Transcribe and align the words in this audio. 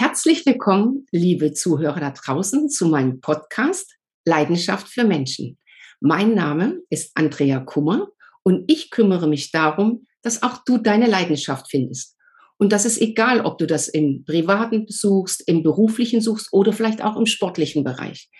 Herzlich 0.00 0.46
willkommen, 0.46 1.06
liebe 1.10 1.54
Zuhörer 1.54 1.98
da 1.98 2.12
draußen, 2.12 2.70
zu 2.70 2.86
meinem 2.86 3.20
Podcast 3.20 3.96
Leidenschaft 4.24 4.86
für 4.86 5.02
Menschen. 5.02 5.58
Mein 5.98 6.36
Name 6.36 6.80
ist 6.88 7.10
Andrea 7.16 7.58
Kummer 7.58 8.06
und 8.44 8.70
ich 8.70 8.92
kümmere 8.92 9.26
mich 9.26 9.50
darum, 9.50 10.06
dass 10.22 10.44
auch 10.44 10.62
du 10.64 10.78
deine 10.78 11.08
Leidenschaft 11.08 11.68
findest. 11.68 12.14
Und 12.58 12.70
das 12.70 12.84
ist 12.84 13.00
egal, 13.00 13.40
ob 13.40 13.58
du 13.58 13.66
das 13.66 13.88
im 13.88 14.24
privaten 14.24 14.86
suchst, 14.88 15.42
im 15.48 15.64
beruflichen 15.64 16.20
suchst 16.20 16.52
oder 16.52 16.72
vielleicht 16.72 17.02
auch 17.02 17.16
im 17.16 17.26
sportlichen 17.26 17.82
Bereich. 17.82 18.30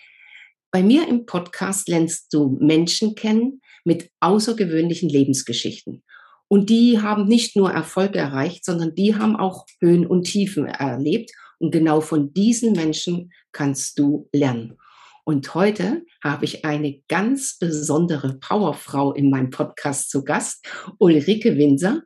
Bei 0.70 0.84
mir 0.84 1.08
im 1.08 1.26
Podcast 1.26 1.88
lernst 1.88 2.32
du 2.32 2.56
Menschen 2.60 3.16
kennen 3.16 3.62
mit 3.82 4.12
außergewöhnlichen 4.20 5.08
Lebensgeschichten. 5.08 6.04
Und 6.46 6.70
die 6.70 7.00
haben 7.02 7.26
nicht 7.26 7.56
nur 7.56 7.72
Erfolg 7.72 8.14
erreicht, 8.14 8.64
sondern 8.64 8.94
die 8.94 9.16
haben 9.16 9.34
auch 9.34 9.66
Höhen 9.80 10.06
und 10.06 10.22
Tiefen 10.22 10.66
erlebt. 10.66 11.32
Und 11.58 11.72
genau 11.72 12.00
von 12.00 12.32
diesen 12.32 12.72
Menschen 12.72 13.32
kannst 13.52 13.98
du 13.98 14.28
lernen. 14.32 14.78
Und 15.24 15.54
heute 15.54 16.06
habe 16.24 16.46
ich 16.46 16.64
eine 16.64 17.02
ganz 17.06 17.58
besondere 17.58 18.38
Powerfrau 18.38 19.12
in 19.12 19.28
meinem 19.28 19.50
Podcast 19.50 20.10
zu 20.10 20.24
Gast, 20.24 20.66
Ulrike 20.98 21.58
Winser. 21.58 22.02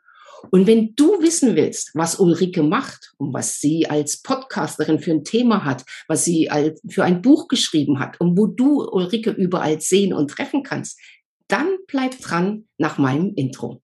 Und 0.51 0.67
wenn 0.67 0.95
du 0.97 1.23
wissen 1.23 1.55
willst, 1.55 1.93
was 1.95 2.19
Ulrike 2.19 2.65
macht 2.65 3.13
und 3.19 3.33
was 3.33 3.61
sie 3.61 3.89
als 3.89 4.23
Podcasterin 4.23 4.99
für 4.99 5.13
ein 5.13 5.23
Thema 5.23 5.65
hat, 5.65 5.85
was 6.09 6.25
sie 6.25 6.51
für 6.89 7.05
ein 7.05 7.23
Buch 7.23 7.47
geschrieben 7.47 8.01
hat 8.01 8.21
und 8.21 8.37
wo 8.37 8.49
du 8.49 8.83
Ulrike 8.83 9.31
überall 9.31 9.81
sehen 9.81 10.13
und 10.13 10.33
treffen 10.33 10.65
kannst, 10.65 10.99
dann 11.47 11.77
bleib 11.87 12.19
dran 12.19 12.67
nach 12.79 12.99
meinem 12.99 13.35
Intro. 13.37 13.82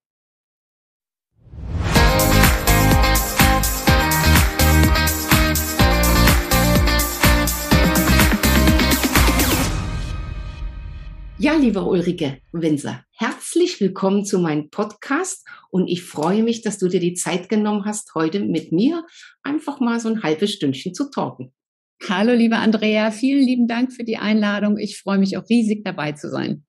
Ja, 11.41 11.55
liebe 11.55 11.85
Ulrike 11.85 12.39
Winser, 12.51 13.05
herzlich 13.13 13.81
willkommen 13.81 14.25
zu 14.25 14.41
meinem 14.41 14.71
Podcast 14.71 15.47
und 15.71 15.87
ich 15.87 16.03
freue 16.03 16.43
mich, 16.43 16.63
dass 16.63 16.79
du 16.79 16.89
dir 16.89 16.99
die 16.99 17.15
Zeit 17.15 17.49
genommen 17.49 17.85
hast, 17.85 18.13
heute 18.17 18.41
mit 18.41 18.73
mir 18.73 19.07
einfach 19.45 19.79
mal 19.79 20.01
so 20.01 20.09
ein 20.09 20.25
halbes 20.25 20.53
Stündchen 20.55 20.95
zu 20.95 21.13
talken. 21.13 21.53
Hallo, 22.09 22.33
liebe 22.33 22.57
Andrea, 22.57 23.13
vielen 23.13 23.45
lieben 23.45 23.69
Dank 23.69 23.93
für 23.93 24.03
die 24.03 24.17
Einladung. 24.17 24.79
Ich 24.79 24.99
freue 24.99 25.19
mich 25.19 25.37
auch 25.37 25.49
riesig 25.49 25.85
dabei 25.85 26.11
zu 26.11 26.29
sein. 26.29 26.65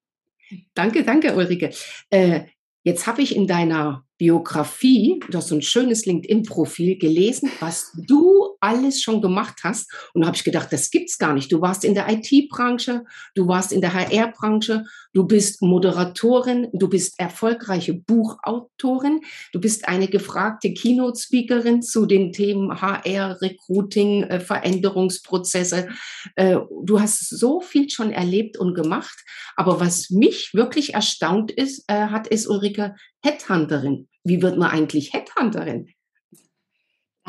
Danke, 0.76 1.04
danke, 1.04 1.36
Ulrike. 1.36 1.72
Äh, 2.12 2.42
jetzt 2.84 3.08
habe 3.08 3.24
ich 3.24 3.36
in 3.36 3.48
deiner 3.48 4.06
Biografie, 4.20 5.20
du 5.32 5.38
hast 5.40 5.48
so 5.48 5.56
ein 5.56 5.64
schönes 5.64 6.06
LinkedIn-Profil 6.06 7.00
gelesen, 7.00 7.50
was 7.60 7.92
du 8.08 8.49
alles 8.60 9.02
schon 9.02 9.22
gemacht 9.22 9.60
hast. 9.64 9.92
Und 10.14 10.22
da 10.22 10.28
habe 10.28 10.38
ich 10.38 10.44
gedacht, 10.44 10.72
das 10.72 10.92
gibt's 10.92 11.18
gar 11.18 11.34
nicht. 11.34 11.52
Du 11.52 11.62
warst 11.62 11.84
in 11.84 11.94
der 11.94 12.08
IT-Branche, 12.10 13.04
du 13.36 13.48
warst 13.48 13.72
in 13.72 13.82
der 13.82 13.94
HR-Branche, 13.94 14.86
du 15.14 15.26
bist 15.26 15.62
Moderatorin, 15.62 16.68
du 16.74 16.90
bist 16.90 17.20
erfolgreiche 17.20 17.94
Buchautorin, 17.94 19.22
du 19.54 19.60
bist 19.60 19.88
eine 19.88 20.08
gefragte 20.08 20.74
Keynote-Speakerin 20.74 21.82
zu 21.82 22.06
den 22.06 22.32
Themen 22.32 22.82
HR, 22.82 23.42
Recruiting, 23.42 24.24
äh, 24.24 24.40
Veränderungsprozesse. 24.40 25.90
Äh, 26.36 26.58
du 26.84 27.00
hast 27.00 27.30
so 27.30 27.62
viel 27.62 27.90
schon 27.90 28.12
erlebt 28.12 28.58
und 28.58 28.74
gemacht. 28.74 29.24
Aber 29.56 29.80
was 29.80 30.10
mich 30.10 30.52
wirklich 30.54 30.94
erstaunt 30.94 31.52
ist, 31.52 31.84
äh, 31.88 32.08
hat, 32.08 32.28
ist 32.28 32.48
Ulrike 32.48 32.96
Headhunterin. 33.24 34.08
Wie 34.24 34.42
wird 34.42 34.58
man 34.58 34.72
eigentlich 34.72 35.14
Headhunterin? 35.14 35.88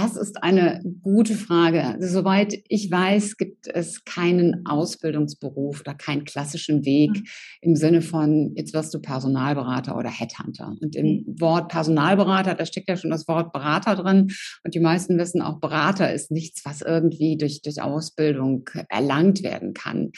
Das 0.01 0.17
ist 0.17 0.43
eine 0.43 0.83
gute 1.03 1.35
Frage. 1.35 1.85
Also, 1.85 2.09
soweit 2.09 2.55
ich 2.69 2.91
weiß, 2.91 3.37
gibt 3.37 3.67
es 3.67 4.05
keinen 4.05 4.65
Ausbildungsberuf 4.65 5.81
oder 5.81 5.93
keinen 5.93 6.25
klassischen 6.25 6.87
Weg 6.87 7.11
mhm. 7.11 7.25
im 7.61 7.77
Sinne 7.77 8.01
von, 8.01 8.55
jetzt 8.57 8.73
wirst 8.73 8.95
du 8.95 9.01
Personalberater 9.01 9.97
oder 9.99 10.09
Headhunter. 10.09 10.75
Und 10.81 10.97
im 10.97 11.07
mhm. 11.07 11.41
Wort 11.41 11.69
Personalberater, 11.69 12.55
da 12.55 12.65
steckt 12.65 12.89
ja 12.89 12.97
schon 12.97 13.11
das 13.11 13.29
Wort 13.29 13.53
Berater 13.53 13.95
drin. 13.95 14.33
Und 14.65 14.75
die 14.75 14.81
meisten 14.81 15.19
wissen 15.19 15.43
auch, 15.43 15.61
Berater 15.61 16.13
ist 16.13 16.31
nichts, 16.31 16.65
was 16.65 16.81
irgendwie 16.81 17.37
durch, 17.37 17.61
durch 17.61 17.83
Ausbildung 17.83 18.69
erlangt 18.89 19.43
werden 19.43 19.75
kann 19.75 20.13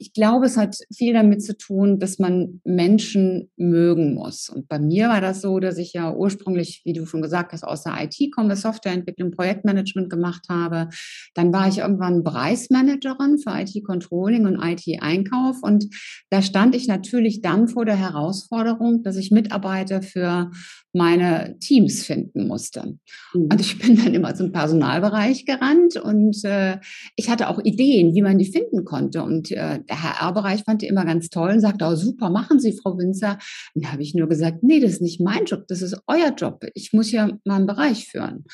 ich 0.00 0.12
glaube, 0.12 0.46
es 0.46 0.56
hat 0.56 0.76
viel 0.94 1.12
damit 1.12 1.42
zu 1.42 1.56
tun, 1.56 1.98
dass 1.98 2.20
man 2.20 2.60
Menschen 2.64 3.50
mögen 3.56 4.14
muss. 4.14 4.48
Und 4.48 4.68
bei 4.68 4.78
mir 4.78 5.08
war 5.08 5.20
das 5.20 5.40
so, 5.40 5.58
dass 5.58 5.76
ich 5.76 5.92
ja 5.92 6.14
ursprünglich, 6.14 6.82
wie 6.84 6.92
du 6.92 7.04
schon 7.04 7.20
gesagt 7.20 7.52
hast, 7.52 7.64
aus 7.64 7.82
der 7.82 7.94
IT 8.00 8.32
komme, 8.32 8.54
Softwareentwicklung, 8.54 9.32
Projektmanagement 9.32 10.08
gemacht 10.08 10.46
habe. 10.48 10.88
Dann 11.34 11.52
war 11.52 11.66
ich 11.66 11.78
irgendwann 11.78 12.22
Bereichsmanagerin 12.22 13.38
für 13.38 13.50
IT-Controlling 13.50 14.46
und 14.46 14.62
IT-Einkauf. 14.62 15.62
Und 15.62 15.86
da 16.30 16.42
stand 16.42 16.76
ich 16.76 16.86
natürlich 16.86 17.40
dann 17.40 17.66
vor 17.66 17.84
der 17.84 17.96
Herausforderung, 17.96 19.02
dass 19.02 19.16
ich 19.16 19.32
Mitarbeiter 19.32 20.00
für 20.02 20.52
meine 20.92 21.56
Teams 21.60 22.04
finden 22.04 22.46
musste. 22.46 22.98
Mhm. 23.34 23.48
Und 23.52 23.60
ich 23.60 23.78
bin 23.78 23.96
dann 23.96 24.14
immer 24.14 24.34
zum 24.34 24.52
Personalbereich 24.52 25.44
gerannt 25.44 25.96
und 25.96 26.44
äh, 26.44 26.78
ich 27.16 27.28
hatte 27.28 27.48
auch 27.48 27.58
Ideen, 27.62 28.14
wie 28.14 28.22
man 28.22 28.38
die 28.38 28.50
finden 28.50 28.84
konnte. 28.84 29.22
Und 29.22 29.50
äh, 29.50 29.80
der 29.82 30.02
HR-Bereich 30.02 30.64
fand 30.64 30.82
die 30.82 30.86
immer 30.86 31.04
ganz 31.04 31.28
toll 31.28 31.50
und 31.50 31.60
sagte, 31.60 31.84
oh 31.86 31.94
super, 31.94 32.30
machen 32.30 32.60
Sie, 32.60 32.72
Frau 32.72 32.96
Winzer. 32.98 33.38
Und 33.74 33.84
da 33.84 33.92
habe 33.92 34.02
ich 34.02 34.14
nur 34.14 34.28
gesagt, 34.28 34.62
nee, 34.62 34.80
das 34.80 34.92
ist 34.92 35.02
nicht 35.02 35.20
mein 35.20 35.44
Job, 35.44 35.66
das 35.68 35.82
ist 35.82 35.96
euer 36.06 36.34
Job. 36.36 36.64
Ich 36.74 36.92
muss 36.92 37.12
ja 37.12 37.30
meinen 37.44 37.66
Bereich 37.66 38.08
führen. 38.08 38.44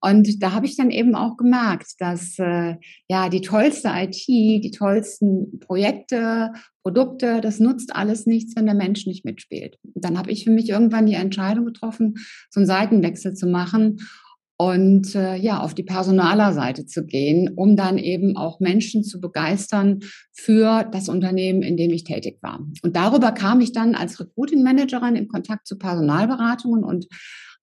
Und 0.00 0.42
da 0.42 0.52
habe 0.52 0.66
ich 0.66 0.76
dann 0.76 0.90
eben 0.90 1.14
auch 1.14 1.36
gemerkt, 1.36 1.94
dass 1.98 2.38
äh, 2.38 2.76
ja 3.08 3.28
die 3.28 3.40
tollste 3.40 3.90
IT, 3.94 4.26
die 4.26 4.70
tollsten 4.70 5.58
Projekte, 5.60 6.52
Produkte, 6.82 7.40
das 7.40 7.58
nutzt 7.58 7.94
alles 7.94 8.26
nichts, 8.26 8.54
wenn 8.56 8.66
der 8.66 8.74
Mensch 8.74 9.06
nicht 9.06 9.24
mitspielt. 9.24 9.78
dann 9.94 10.16
habe 10.18 10.30
ich 10.30 10.44
für 10.44 10.50
mich 10.50 10.68
irgendwann 10.68 11.06
die 11.06 11.14
Entscheidung 11.14 11.66
getroffen, 11.66 12.14
so 12.50 12.60
einen 12.60 12.66
Seitenwechsel 12.66 13.34
zu 13.34 13.46
machen 13.46 13.98
und 14.60 15.14
äh, 15.14 15.36
ja, 15.36 15.60
auf 15.60 15.72
die 15.72 15.84
Personalerseite 15.84 16.84
zu 16.84 17.06
gehen, 17.06 17.54
um 17.54 17.76
dann 17.76 17.96
eben 17.96 18.36
auch 18.36 18.58
Menschen 18.58 19.04
zu 19.04 19.20
begeistern 19.20 20.00
für 20.32 20.84
das 20.90 21.08
Unternehmen, 21.08 21.62
in 21.62 21.76
dem 21.76 21.92
ich 21.92 22.02
tätig 22.02 22.38
war. 22.42 22.66
Und 22.82 22.96
darüber 22.96 23.30
kam 23.30 23.60
ich 23.60 23.72
dann 23.72 23.94
als 23.94 24.18
Recruiting 24.18 24.64
Managerin 24.64 25.14
in 25.14 25.28
Kontakt 25.28 25.68
zu 25.68 25.78
Personalberatungen 25.78 26.82
und 26.82 27.06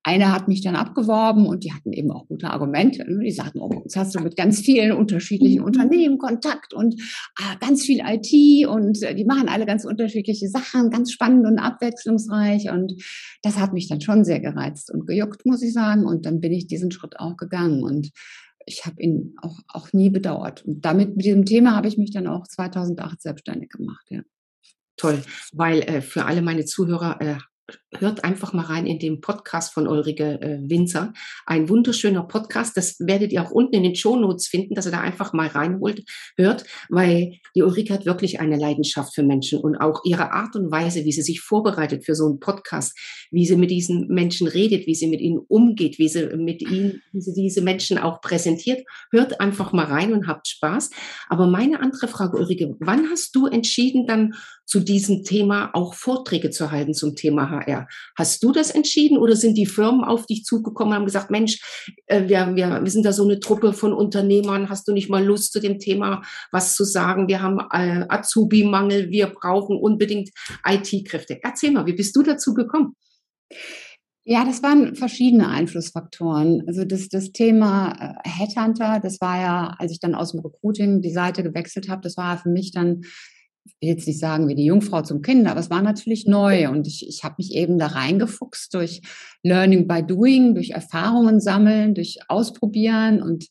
eine 0.05 0.31
hat 0.31 0.47
mich 0.47 0.61
dann 0.61 0.75
abgeworben 0.75 1.47
und 1.47 1.63
die 1.63 1.73
hatten 1.73 1.91
eben 1.91 2.11
auch 2.11 2.27
gute 2.27 2.51
Argumente. 2.51 3.03
Die 3.07 3.31
sagten, 3.31 3.59
oh, 3.59 3.81
jetzt 3.83 3.97
hast 3.97 4.13
du 4.13 4.19
mit 4.19 4.37
ganz 4.37 4.59
vielen 4.59 4.91
unterschiedlichen 4.91 5.61
mhm. 5.61 5.65
Unternehmen 5.65 6.19
Kontakt 6.19 6.75
und 6.75 6.93
äh, 7.39 7.57
ganz 7.59 7.83
viel 7.83 8.01
IT 8.05 8.67
und 8.67 9.01
äh, 9.01 9.15
die 9.15 9.25
machen 9.25 9.49
alle 9.49 9.65
ganz 9.65 9.83
unterschiedliche 9.83 10.47
Sachen, 10.47 10.91
ganz 10.91 11.11
spannend 11.11 11.47
und 11.47 11.57
abwechslungsreich. 11.57 12.69
Und 12.69 12.93
das 13.41 13.59
hat 13.59 13.73
mich 13.73 13.87
dann 13.87 13.99
schon 13.99 14.23
sehr 14.23 14.39
gereizt 14.39 14.93
und 14.93 15.07
gejuckt, 15.07 15.43
muss 15.43 15.63
ich 15.63 15.73
sagen. 15.73 16.05
Und 16.05 16.27
dann 16.27 16.39
bin 16.39 16.53
ich 16.53 16.67
diesen 16.67 16.91
Schritt 16.91 17.19
auch 17.19 17.35
gegangen 17.35 17.81
und 17.81 18.11
ich 18.67 18.85
habe 18.85 19.01
ihn 19.01 19.33
auch, 19.41 19.57
auch 19.69 19.91
nie 19.91 20.11
bedauert. 20.11 20.63
Und 20.65 20.85
damit, 20.85 21.15
mit 21.15 21.25
diesem 21.25 21.45
Thema 21.45 21.75
habe 21.75 21.87
ich 21.87 21.97
mich 21.97 22.11
dann 22.11 22.27
auch 22.27 22.47
2008 22.47 23.23
selbstständig 23.23 23.69
gemacht, 23.69 24.05
ja. 24.09 24.21
Toll, 24.97 25.23
weil 25.51 25.81
äh, 25.81 26.01
für 26.01 26.25
alle 26.25 26.43
meine 26.43 26.65
Zuhörer 26.65 27.19
äh, 27.21 27.37
hört 27.99 28.23
einfach 28.23 28.53
mal 28.53 28.65
rein 28.65 28.85
in 28.85 28.99
den 28.99 29.21
Podcast 29.21 29.73
von 29.73 29.87
Ulrike 29.87 30.41
äh, 30.41 30.59
Winzer. 30.69 31.13
Ein 31.45 31.69
wunderschöner 31.69 32.23
Podcast. 32.23 32.75
Das 32.77 32.97
werdet 32.99 33.31
ihr 33.31 33.41
auch 33.41 33.51
unten 33.51 33.75
in 33.75 33.83
den 33.83 33.95
Show 33.95 34.15
Notes 34.15 34.47
finden, 34.47 34.75
dass 34.75 34.85
ihr 34.85 34.91
da 34.91 35.01
einfach 35.01 35.33
mal 35.33 35.47
reinholt, 35.47 36.03
hört, 36.37 36.65
weil 36.89 37.39
die 37.55 37.63
Ulrike 37.63 37.93
hat 37.93 38.05
wirklich 38.05 38.39
eine 38.39 38.57
Leidenschaft 38.57 39.15
für 39.15 39.23
Menschen 39.23 39.59
und 39.59 39.75
auch 39.77 40.01
ihre 40.03 40.31
Art 40.31 40.55
und 40.55 40.71
Weise, 40.71 41.05
wie 41.05 41.11
sie 41.11 41.21
sich 41.21 41.41
vorbereitet 41.41 42.05
für 42.05 42.15
so 42.15 42.25
einen 42.25 42.39
Podcast, 42.39 42.97
wie 43.31 43.45
sie 43.45 43.55
mit 43.55 43.71
diesen 43.71 44.07
Menschen 44.07 44.47
redet, 44.47 44.87
wie 44.87 44.95
sie 44.95 45.07
mit 45.07 45.21
ihnen 45.21 45.39
umgeht, 45.39 45.99
wie 45.99 46.09
sie 46.09 46.27
mit 46.35 46.61
ihnen, 46.61 47.01
wie 47.11 47.21
sie 47.21 47.33
diese 47.33 47.61
Menschen 47.61 47.97
auch 47.97 48.21
präsentiert. 48.21 48.85
Hört 49.11 49.39
einfach 49.39 49.73
mal 49.73 49.85
rein 49.85 50.13
und 50.13 50.27
habt 50.27 50.47
Spaß. 50.47 50.89
Aber 51.29 51.47
meine 51.47 51.79
andere 51.79 52.07
Frage, 52.07 52.37
Ulrike, 52.37 52.75
wann 52.79 53.09
hast 53.09 53.35
du 53.35 53.47
entschieden, 53.47 54.07
dann 54.07 54.33
zu 54.65 54.79
diesem 54.79 55.23
Thema 55.23 55.69
auch 55.73 55.93
Vorträge 55.93 56.49
zu 56.49 56.71
halten 56.71 56.93
zum 56.93 57.15
Thema 57.15 57.49
HR. 57.49 57.84
Hast 58.17 58.43
du 58.43 58.51
das 58.51 58.71
entschieden 58.71 59.17
oder 59.17 59.35
sind 59.35 59.55
die 59.57 59.65
Firmen 59.65 60.03
auf 60.03 60.25
dich 60.25 60.43
zugekommen 60.43 60.91
und 60.91 60.95
haben 60.95 61.05
gesagt, 61.05 61.31
Mensch, 61.31 61.59
äh, 62.07 62.27
wir, 62.27 62.55
wir, 62.55 62.81
wir 62.83 62.91
sind 62.91 63.05
da 63.05 63.13
so 63.13 63.23
eine 63.23 63.39
Truppe 63.39 63.73
von 63.73 63.93
Unternehmern, 63.93 64.69
hast 64.69 64.87
du 64.87 64.93
nicht 64.93 65.09
mal 65.09 65.23
Lust 65.23 65.53
zu 65.53 65.59
dem 65.59 65.79
Thema 65.79 66.21
was 66.51 66.75
zu 66.75 66.83
sagen? 66.83 67.27
Wir 67.27 67.41
haben 67.41 67.59
äh, 67.71 68.05
Azubi-Mangel, 68.07 69.09
wir 69.09 69.27
brauchen 69.27 69.77
unbedingt 69.77 70.29
IT-Kräfte. 70.65 71.39
Erzähl 71.41 71.71
mal, 71.71 71.85
wie 71.85 71.93
bist 71.93 72.15
du 72.15 72.23
dazu 72.23 72.53
gekommen? 72.53 72.95
Ja, 74.27 74.43
das 74.43 74.63
waren 74.63 74.95
verschiedene 74.95 75.49
Einflussfaktoren. 75.49 76.63
Also 76.65 76.83
das, 76.83 77.09
das 77.09 77.31
Thema 77.31 78.17
äh, 78.25 78.27
Headhunter, 78.27 78.99
das 78.99 79.21
war 79.21 79.39
ja, 79.39 79.75
als 79.77 79.91
ich 79.91 79.99
dann 79.99 80.15
aus 80.15 80.31
dem 80.31 80.39
Recruiting 80.39 81.01
die 81.01 81.11
Seite 81.11 81.43
gewechselt 81.43 81.89
habe, 81.89 82.01
das 82.01 82.17
war 82.17 82.39
für 82.39 82.49
mich 82.49 82.71
dann 82.71 83.03
will 83.81 83.89
jetzt 83.89 84.07
nicht 84.07 84.19
sagen 84.19 84.47
wie 84.47 84.55
die 84.55 84.65
Jungfrau 84.65 85.01
zum 85.01 85.21
Kind, 85.21 85.47
aber 85.47 85.59
es 85.59 85.69
war 85.69 85.81
natürlich 85.81 86.25
neu 86.25 86.69
und 86.69 86.87
ich, 86.87 87.07
ich 87.07 87.23
habe 87.23 87.35
mich 87.37 87.53
eben 87.53 87.77
da 87.77 87.87
reingefuchst 87.87 88.73
durch 88.73 89.01
Learning 89.43 89.87
by 89.87 90.03
Doing, 90.03 90.55
durch 90.55 90.71
Erfahrungen 90.71 91.39
sammeln, 91.39 91.95
durch 91.95 92.19
Ausprobieren 92.27 93.21
und 93.21 93.47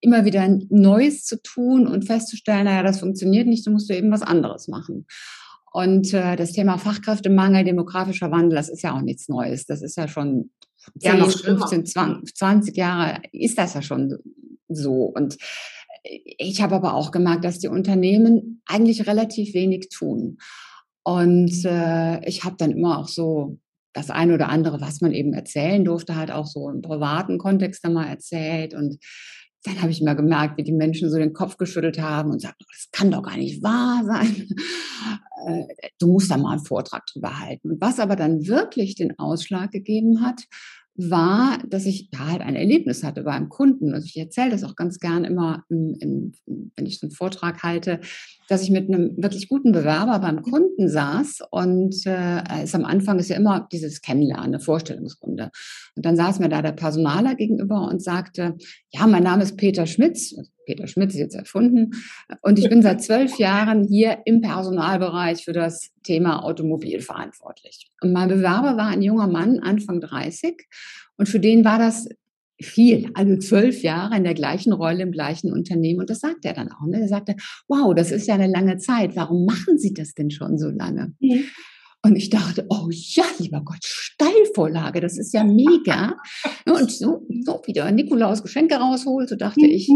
immer 0.00 0.24
wieder 0.24 0.46
Neues 0.68 1.24
zu 1.24 1.42
tun 1.42 1.86
und 1.86 2.06
festzustellen, 2.06 2.64
naja, 2.64 2.82
das 2.82 3.00
funktioniert 3.00 3.46
nicht, 3.46 3.66
du 3.66 3.70
musst 3.70 3.90
du 3.90 3.96
eben 3.96 4.12
was 4.12 4.22
anderes 4.22 4.68
machen. 4.68 5.06
Und 5.72 6.14
äh, 6.14 6.36
das 6.36 6.52
Thema 6.52 6.78
Fachkräftemangel, 6.78 7.64
demografischer 7.64 8.30
Wandel, 8.30 8.56
das 8.56 8.68
ist 8.68 8.82
ja 8.82 8.96
auch 8.96 9.02
nichts 9.02 9.28
Neues. 9.28 9.66
Das 9.66 9.82
ist 9.82 9.96
ja 9.96 10.08
schon 10.08 10.50
10, 10.98 11.18
ja, 11.18 11.24
15, 11.24 11.86
20, 11.86 12.34
20 12.34 12.76
Jahre 12.76 13.20
ist 13.32 13.58
das 13.58 13.74
ja 13.74 13.82
schon 13.82 14.16
so. 14.68 15.02
Und 15.04 15.36
ich 16.38 16.62
habe 16.62 16.76
aber 16.76 16.94
auch 16.94 17.10
gemerkt, 17.10 17.44
dass 17.44 17.58
die 17.58 17.68
Unternehmen 17.68 18.62
eigentlich 18.66 19.06
relativ 19.06 19.54
wenig 19.54 19.88
tun. 19.88 20.38
Und 21.02 21.64
äh, 21.64 22.24
ich 22.26 22.44
habe 22.44 22.56
dann 22.58 22.72
immer 22.72 22.98
auch 22.98 23.08
so 23.08 23.58
das 23.92 24.10
eine 24.10 24.34
oder 24.34 24.48
andere, 24.48 24.80
was 24.80 25.00
man 25.00 25.12
eben 25.12 25.32
erzählen 25.32 25.84
durfte, 25.84 26.16
halt 26.16 26.30
auch 26.30 26.46
so 26.46 26.68
im 26.68 26.82
privaten 26.82 27.38
Kontext 27.38 27.84
dann 27.84 27.94
mal 27.94 28.06
erzählt. 28.06 28.74
Und 28.74 28.98
dann 29.64 29.80
habe 29.80 29.90
ich 29.90 30.02
mal 30.02 30.14
gemerkt, 30.14 30.58
wie 30.58 30.64
die 30.64 30.72
Menschen 30.72 31.10
so 31.10 31.16
den 31.16 31.32
Kopf 31.32 31.56
geschüttelt 31.56 32.00
haben 32.00 32.30
und 32.30 32.40
sagten, 32.40 32.64
das 32.72 32.90
kann 32.92 33.10
doch 33.10 33.22
gar 33.22 33.36
nicht 33.36 33.62
wahr 33.62 34.02
sein. 34.04 34.48
Äh, 35.46 35.66
du 36.00 36.08
musst 36.08 36.30
da 36.30 36.38
mal 36.38 36.52
einen 36.52 36.64
Vortrag 36.64 37.04
drüber 37.06 37.38
halten. 37.38 37.70
Und 37.72 37.80
was 37.80 38.00
aber 38.00 38.16
dann 38.16 38.46
wirklich 38.48 38.96
den 38.96 39.16
Ausschlag 39.18 39.70
gegeben 39.70 40.22
hat, 40.22 40.42
war, 40.96 41.58
dass 41.68 41.86
ich 41.86 42.10
da 42.10 42.28
halt 42.30 42.40
ein 42.40 42.56
Erlebnis 42.56 43.04
hatte 43.04 43.22
bei 43.22 43.32
einem 43.32 43.48
Kunden. 43.48 43.94
Also 43.94 44.06
ich 44.06 44.16
erzähle 44.16 44.50
das 44.50 44.64
auch 44.64 44.76
ganz 44.76 44.98
gern 44.98 45.24
immer, 45.24 45.64
in, 45.68 45.94
in, 45.96 46.32
wenn 46.76 46.86
ich 46.86 46.98
so 46.98 47.06
einen 47.06 47.12
Vortrag 47.12 47.62
halte, 47.62 48.00
dass 48.48 48.62
ich 48.62 48.70
mit 48.70 48.88
einem 48.88 49.16
wirklich 49.16 49.48
guten 49.48 49.72
Bewerber 49.72 50.18
beim 50.18 50.42
Kunden 50.42 50.88
saß 50.88 51.40
und 51.50 51.94
äh, 52.06 52.42
es 52.62 52.74
am 52.74 52.84
Anfang 52.84 53.18
ist 53.18 53.28
ja 53.28 53.36
immer 53.36 53.68
dieses 53.70 54.00
Kennenlernen, 54.00 54.46
eine 54.46 54.60
Vorstellungsrunde. 54.60 55.50
Und 55.96 56.06
dann 56.06 56.16
saß 56.16 56.38
mir 56.38 56.48
da 56.48 56.62
der 56.62 56.72
Personaler 56.72 57.34
gegenüber 57.34 57.88
und 57.88 58.02
sagte, 58.02 58.56
ja, 58.90 59.06
mein 59.06 59.24
Name 59.24 59.42
ist 59.42 59.56
Peter 59.56 59.86
Schmitz. 59.86 60.34
Peter 60.66 60.86
Schmitz 60.86 61.14
ist 61.14 61.20
jetzt 61.20 61.34
erfunden. 61.34 61.92
Und 62.42 62.58
ich 62.58 62.68
bin 62.68 62.82
seit 62.82 63.02
zwölf 63.02 63.38
Jahren 63.38 63.84
hier 63.84 64.18
im 64.26 64.40
Personalbereich 64.40 65.44
für 65.44 65.52
das 65.52 65.92
Thema 66.02 66.44
Automobil 66.44 67.00
verantwortlich. 67.00 67.90
Und 68.02 68.12
mein 68.12 68.28
Bewerber 68.28 68.76
war 68.76 68.88
ein 68.88 69.02
junger 69.02 69.28
Mann, 69.28 69.60
Anfang 69.60 70.00
30. 70.00 70.66
Und 71.16 71.28
für 71.28 71.40
den 71.40 71.64
war 71.64 71.78
das 71.78 72.08
viel, 72.60 73.10
also 73.14 73.36
zwölf 73.38 73.82
Jahre 73.82 74.16
in 74.16 74.24
der 74.24 74.34
gleichen 74.34 74.72
Rolle 74.72 75.02
im 75.02 75.12
gleichen 75.12 75.52
Unternehmen. 75.52 76.00
Und 76.00 76.10
das 76.10 76.20
sagt 76.20 76.44
er 76.44 76.54
dann 76.54 76.70
auch. 76.70 76.86
Ne? 76.86 77.00
Er 77.00 77.08
sagte, 77.08 77.36
wow, 77.68 77.94
das 77.94 78.10
ist 78.10 78.26
ja 78.26 78.34
eine 78.34 78.48
lange 78.48 78.78
Zeit. 78.78 79.16
Warum 79.16 79.44
machen 79.44 79.78
Sie 79.78 79.92
das 79.92 80.14
denn 80.14 80.30
schon 80.30 80.58
so 80.58 80.68
lange? 80.68 81.14
Mhm. 81.20 81.44
Und 82.02 82.16
ich 82.16 82.30
dachte, 82.30 82.66
oh 82.68 82.88
ja, 82.90 83.24
lieber 83.38 83.62
Gott, 83.64 83.82
Steilvorlage, 83.82 85.00
das 85.00 85.18
ist 85.18 85.34
ja 85.34 85.42
mega. 85.42 86.16
Und 86.66 86.90
so, 86.92 87.26
so 87.44 87.60
wieder 87.66 87.90
Nikolaus 87.90 88.42
Geschenke 88.42 88.76
rausholt, 88.76 89.28
so 89.28 89.36
dachte 89.36 89.64
mhm. 89.64 89.70
ich, 89.70 89.90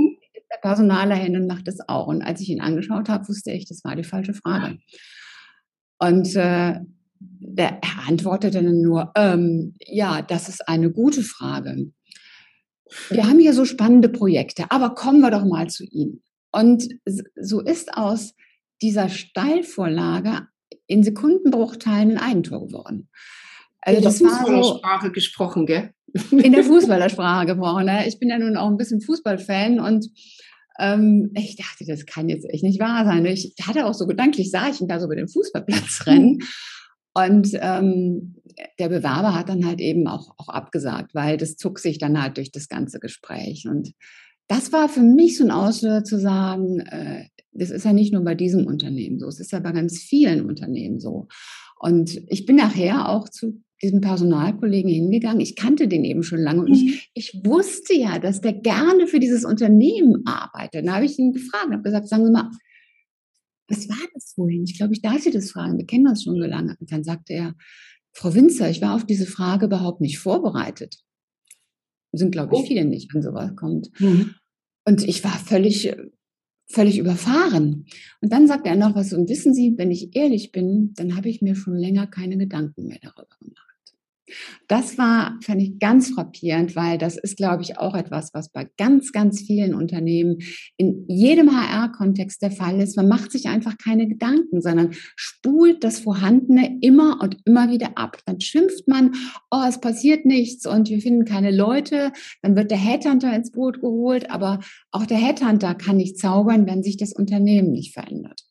der 0.53 0.59
Personaler 0.61 1.17
macht 1.47 1.69
das 1.69 1.79
auch. 1.89 2.07
Und 2.07 2.23
als 2.23 2.41
ich 2.41 2.49
ihn 2.49 2.61
angeschaut 2.61 3.09
habe, 3.09 3.29
wusste 3.29 3.53
ich, 3.53 3.67
das 3.67 3.85
war 3.85 3.97
die 3.97 4.05
falsche 4.05 4.35
Frage. 4.35 4.79
Und 5.99 6.35
äh, 6.35 6.81
der, 7.21 7.79
er 7.83 8.09
antwortete 8.09 8.63
dann 8.63 8.81
nur, 8.81 9.13
ähm, 9.15 9.75
ja, 9.81 10.23
das 10.23 10.49
ist 10.49 10.67
eine 10.69 10.91
gute 10.91 11.23
Frage. 11.23 11.93
Wir 13.11 13.29
haben 13.29 13.39
hier 13.39 13.53
so 13.53 13.65
spannende 13.65 14.09
Projekte, 14.09 14.71
aber 14.71 14.95
kommen 14.95 15.21
wir 15.21 15.31
doch 15.31 15.45
mal 15.45 15.69
zu 15.69 15.85
Ihnen. 15.85 16.23
Und 16.51 16.89
so 17.41 17.61
ist 17.61 17.97
aus 17.97 18.35
dieser 18.83 19.09
Steilvorlage 19.09 20.49
in 20.87 21.05
Sekundenbruchteilen 21.05 22.13
ein 22.13 22.19
Eigentor 22.19 22.67
geworden. 22.67 23.09
Also 23.83 23.97
in 23.97 24.03
der 24.03 24.13
Fußballersprache 24.13 25.07
so, 25.07 25.13
gesprochen, 25.13 25.67
gell? 25.67 25.91
In 26.31 26.53
der 26.53 26.65
Fußballersprache 26.65 27.47
gesprochen. 27.47 27.87
Ne? 27.87 28.07
Ich 28.07 28.19
bin 28.19 28.29
ja 28.29 28.39
nun 28.39 28.57
auch 28.57 28.69
ein 28.69 28.77
bisschen 28.77 29.01
Fußballfan 29.01 29.81
und 29.81 30.09
ähm, 30.79 31.31
ich 31.35 31.57
dachte, 31.57 31.85
das 31.87 32.07
kann 32.07 32.29
jetzt 32.29 32.49
echt 32.49 32.63
nicht 32.63 32.81
wahr 32.81 33.05
sein. 33.05 33.25
Ich 33.27 33.55
hatte 33.63 33.87
auch 33.87 33.95
so 33.95 34.07
gedanklich, 34.07 34.51
sah 34.51 34.69
ich 34.69 34.81
ihn 34.81 34.89
da 34.89 34.99
so 34.99 35.07
über 35.07 35.17
den 35.17 35.29
Fußballplatz 35.29 36.03
rennen. 36.07 36.39
Und 37.13 37.51
ähm, 37.55 38.37
der 38.79 38.89
Bewerber 38.89 39.35
hat 39.35 39.49
dann 39.49 39.67
halt 39.67 39.81
eben 39.81 40.07
auch, 40.07 40.33
auch 40.39 40.49
abgesagt, 40.49 41.15
weil 41.15 41.37
das 41.37 41.57
zog 41.57 41.79
sich 41.79 41.99
dann 41.99 42.21
halt 42.21 42.37
durch 42.37 42.53
das 42.53 42.69
ganze 42.69 43.01
Gespräch. 43.01 43.67
Und 43.69 43.93
das 44.49 44.73
war 44.73 44.89
für 44.89 45.03
mich 45.03 45.37
so 45.37 45.45
ein 45.45 45.51
Auslöser 45.51 46.05
zu 46.05 46.19
sagen, 46.19 46.81
äh, 46.81 47.25
das 47.53 47.71
ist 47.71 47.85
ja 47.85 47.93
nicht 47.93 48.13
nur 48.13 48.25
bei 48.25 48.35
diesem 48.35 48.67
Unternehmen 48.67 49.19
so, 49.19 49.27
es 49.27 49.41
ist 49.41 49.53
ja 49.53 49.59
bei 49.59 49.73
ganz 49.73 49.99
vielen 49.99 50.47
Unternehmen 50.47 51.01
so. 51.01 51.27
Und 51.81 52.21
ich 52.29 52.45
bin 52.45 52.57
nachher 52.57 53.09
auch 53.09 53.29
zu 53.29 53.63
diesem 53.83 54.03
Personalkollegen 54.03 54.91
hingegangen. 54.91 55.41
Ich 55.41 55.57
kannte 55.57 55.89
den 55.89 56.05
eben 56.05 56.23
schon 56.23 56.41
lange 56.41 56.61
und 56.61 56.69
ich, 56.69 56.83
mhm. 56.83 56.99
ich 57.15 57.41
wusste 57.45 57.95
ja, 57.95 58.19
dass 58.19 58.43
der 58.43 58.53
gerne 58.53 59.07
für 59.07 59.19
dieses 59.19 59.47
Unternehmen 59.47 60.23
arbeitet. 60.27 60.87
Da 60.87 60.97
habe 60.97 61.07
ich 61.07 61.19
ihn 61.19 61.33
gefragt 61.33 61.67
und 61.67 61.73
habe 61.73 61.83
gesagt, 61.83 62.07
sagen 62.07 62.27
Sie 62.27 62.33
mal, 62.33 62.51
was 63.69 63.89
war 63.89 63.97
das 64.13 64.33
vorhin? 64.35 64.65
Ich 64.65 64.77
glaube, 64.77 64.93
ich 64.93 65.01
darf 65.01 65.21
Sie 65.21 65.31
das 65.31 65.53
fragen. 65.53 65.79
Wir 65.79 65.87
kennen 65.87 66.09
uns 66.09 66.23
schon 66.25 66.37
so 66.37 66.45
lange. 66.45 66.77
Und 66.79 66.93
dann 66.93 67.03
sagte 67.03 67.33
er, 67.33 67.55
Frau 68.13 68.35
Winzer, 68.35 68.69
ich 68.69 68.83
war 68.83 68.95
auf 68.95 69.07
diese 69.07 69.27
Frage 69.27 69.67
überhaupt 69.67 70.03
nicht 70.03 70.19
vorbereitet. 70.19 70.99
Sind, 72.13 72.33
glaube 72.33 72.55
ich, 72.55 72.61
oh. 72.61 72.67
viele 72.67 72.85
nicht, 72.85 73.15
wenn 73.15 73.23
sowas 73.23 73.55
kommt. 73.57 73.89
Mhm. 73.99 74.35
Und 74.85 75.07
ich 75.07 75.25
war 75.25 75.39
völlig 75.39 75.95
völlig 76.71 76.99
überfahren. 76.99 77.87
Und 78.21 78.33
dann 78.33 78.47
sagt 78.47 78.67
er 78.67 78.77
noch 78.77 78.95
was, 78.95 79.13
und 79.13 79.29
wissen 79.29 79.55
Sie, 79.55 79.75
wenn 79.77 79.91
ich 79.91 80.15
ehrlich 80.15 80.53
bin, 80.53 80.95
dann 80.95 81.17
habe 81.17 81.29
ich 81.29 81.43
mir 81.43 81.57
schon 81.57 81.75
länger 81.75 82.07
keine 82.07 82.37
Gedanken 82.37 82.87
mehr 82.87 82.99
darüber 83.03 83.37
gemacht. 83.41 83.60
Das 84.69 84.99
war, 84.99 85.39
fand 85.43 85.63
ich 85.63 85.79
ganz 85.79 86.11
frappierend, 86.11 86.77
weil 86.77 86.99
das 86.99 87.17
ist, 87.17 87.37
glaube 87.37 87.63
ich, 87.63 87.79
auch 87.79 87.95
etwas, 87.95 88.33
was 88.35 88.51
bei 88.51 88.69
ganz, 88.77 89.13
ganz 89.13 89.41
vielen 89.43 89.75
Unternehmen 89.75 90.39
in 90.77 91.05
jedem 91.09 91.51
HR-Kontext 91.51 92.43
der 92.43 92.51
Fall 92.51 92.81
ist. 92.81 92.97
Man 92.97 93.09
macht 93.09 93.33
sich 93.33 93.49
einfach 93.49 93.77
keine 93.79 94.07
Gedanken, 94.07 94.61
sondern 94.61 94.91
spult 95.17 95.85
das 95.85 96.01
Vorhandene 96.01 96.79
immer 96.81 97.19
und 97.21 97.39
immer 97.45 97.71
wieder 97.71 97.97
ab. 97.97 98.19
Dann 98.27 98.41
schimpft 98.41 98.89
man, 98.89 99.13
oh, 99.51 99.65
es 99.69 99.81
passiert 99.81 100.25
nichts 100.25 100.67
und 100.67 100.89
wir 100.89 101.01
finden 101.01 101.25
keine 101.25 101.51
Leute. 101.51 102.13
Dann 102.43 102.57
wird 102.57 102.71
der 102.71 102.79
Headhunter 102.79 103.35
ins 103.35 103.51
Boot 103.51 103.81
geholt, 103.81 104.31
aber 104.31 104.61
auch 104.91 105.07
der 105.07 105.19
Headhunter 105.19 105.75
kann 105.75 105.97
nicht 105.97 106.19
zaubern, 106.19 106.67
wenn 106.67 106.83
sich 106.83 106.97
das 106.97 107.13
Unternehmen 107.13 107.73
nicht 107.73 107.95
verändert. 107.95 108.50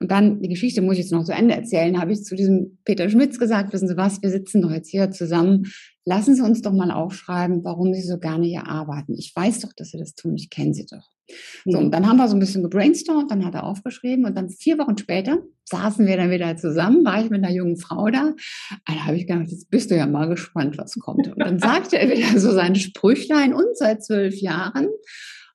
Und 0.00 0.10
dann, 0.10 0.42
die 0.42 0.48
Geschichte 0.48 0.82
muss 0.82 0.94
ich 0.94 1.00
jetzt 1.00 1.12
noch 1.12 1.24
zu 1.24 1.32
Ende 1.32 1.54
erzählen, 1.54 2.00
habe 2.00 2.12
ich 2.12 2.24
zu 2.24 2.34
diesem 2.34 2.78
Peter 2.84 3.08
Schmitz 3.08 3.38
gesagt, 3.38 3.72
wissen 3.72 3.88
Sie 3.88 3.96
was, 3.96 4.22
wir 4.22 4.30
sitzen 4.30 4.62
doch 4.62 4.70
jetzt 4.70 4.90
hier 4.90 5.10
zusammen. 5.10 5.66
Lassen 6.04 6.34
Sie 6.34 6.42
uns 6.42 6.60
doch 6.62 6.72
mal 6.72 6.90
aufschreiben, 6.90 7.64
warum 7.64 7.94
Sie 7.94 8.02
so 8.02 8.18
gerne 8.18 8.46
hier 8.46 8.66
arbeiten. 8.66 9.14
Ich 9.16 9.34
weiß 9.34 9.60
doch, 9.60 9.72
dass 9.72 9.90
Sie 9.90 9.98
das 9.98 10.14
tun, 10.14 10.34
ich 10.36 10.50
kenne 10.50 10.74
Sie 10.74 10.86
doch. 10.86 11.08
So, 11.64 11.78
und 11.78 11.90
dann 11.90 12.06
haben 12.06 12.18
wir 12.18 12.28
so 12.28 12.36
ein 12.36 12.40
bisschen 12.40 12.62
gebrainstormt, 12.62 13.30
dann 13.30 13.46
hat 13.46 13.54
er 13.54 13.64
aufgeschrieben 13.64 14.26
und 14.26 14.36
dann 14.36 14.50
vier 14.50 14.76
Wochen 14.78 14.98
später 14.98 15.38
saßen 15.64 16.06
wir 16.06 16.18
dann 16.18 16.30
wieder 16.30 16.54
zusammen, 16.56 17.04
war 17.04 17.24
ich 17.24 17.30
mit 17.30 17.42
einer 17.42 17.54
jungen 17.54 17.78
Frau 17.78 18.10
da. 18.10 18.34
Da 18.86 18.94
habe 19.06 19.16
ich 19.16 19.26
gedacht, 19.26 19.48
jetzt 19.48 19.70
bist 19.70 19.90
du 19.90 19.96
ja 19.96 20.06
mal 20.06 20.28
gespannt, 20.28 20.76
was 20.76 20.94
kommt. 20.98 21.28
Und 21.28 21.38
dann 21.38 21.58
sagte 21.58 21.98
er 21.98 22.10
wieder 22.10 22.38
so 22.38 22.52
sein 22.52 22.74
Sprüchlein 22.74 23.54
und 23.54 23.76
seit 23.76 24.04
zwölf 24.04 24.36
Jahren. 24.36 24.88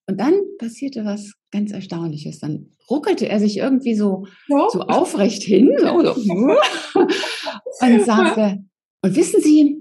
Und 0.07 0.19
dann 0.19 0.33
passierte 0.57 1.05
was 1.05 1.33
ganz 1.51 1.71
Erstaunliches. 1.71 2.39
Dann 2.39 2.71
ruckelte 2.89 3.27
er 3.27 3.39
sich 3.39 3.57
irgendwie 3.57 3.95
so, 3.95 4.25
ja. 4.47 4.67
so 4.71 4.81
aufrecht 4.81 5.43
hin 5.43 5.75
so, 5.79 6.13
so. 6.13 6.33
und 7.81 8.05
sagte, 8.05 8.63
und 9.01 9.15
wissen 9.15 9.41
Sie, 9.41 9.77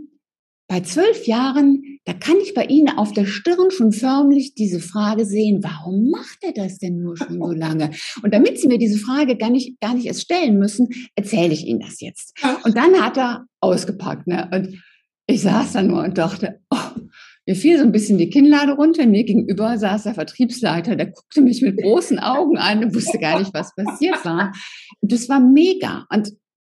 bei 0.68 0.80
zwölf 0.80 1.26
Jahren, 1.26 1.82
da 2.04 2.12
kann 2.12 2.36
ich 2.42 2.52
bei 2.52 2.64
Ihnen 2.64 2.90
auf 2.98 3.12
der 3.12 3.24
Stirn 3.24 3.70
schon 3.70 3.90
förmlich 3.90 4.54
diese 4.54 4.80
Frage 4.80 5.24
sehen, 5.24 5.62
warum 5.62 6.10
macht 6.10 6.38
er 6.42 6.52
das 6.52 6.78
denn 6.78 7.00
nur 7.00 7.16
schon 7.16 7.40
so 7.40 7.52
lange? 7.52 7.90
Und 8.22 8.34
damit 8.34 8.60
Sie 8.60 8.68
mir 8.68 8.78
diese 8.78 8.98
Frage 8.98 9.36
gar 9.36 9.48
nicht, 9.48 9.80
gar 9.80 9.94
nicht 9.94 10.06
erst 10.06 10.22
stellen 10.22 10.58
müssen, 10.58 10.88
erzähle 11.14 11.54
ich 11.54 11.66
Ihnen 11.66 11.80
das 11.80 12.00
jetzt. 12.00 12.34
Und 12.64 12.76
dann 12.76 13.00
hat 13.02 13.16
er 13.16 13.46
ausgepackt. 13.60 14.26
Ne? 14.26 14.48
Und 14.52 14.82
ich 15.26 15.40
saß 15.40 15.72
da 15.72 15.82
nur 15.82 16.02
und 16.02 16.18
dachte, 16.18 16.60
oh, 16.70 17.00
mir 17.48 17.56
fiel 17.56 17.78
so 17.78 17.84
ein 17.84 17.92
bisschen 17.92 18.18
die 18.18 18.28
Kinnlade 18.28 18.72
runter. 18.72 19.06
Mir 19.06 19.24
gegenüber 19.24 19.78
saß 19.78 20.02
der 20.02 20.12
Vertriebsleiter, 20.12 20.96
der 20.96 21.06
guckte 21.06 21.40
mich 21.40 21.62
mit 21.62 21.80
großen 21.80 22.18
Augen 22.18 22.58
an 22.58 22.84
und 22.84 22.94
wusste 22.94 23.18
gar 23.18 23.38
nicht, 23.38 23.54
was 23.54 23.74
passiert 23.74 24.22
war. 24.26 24.52
Und 25.00 25.10
das 25.12 25.30
war 25.30 25.40
mega. 25.40 26.06
Und 26.12 26.34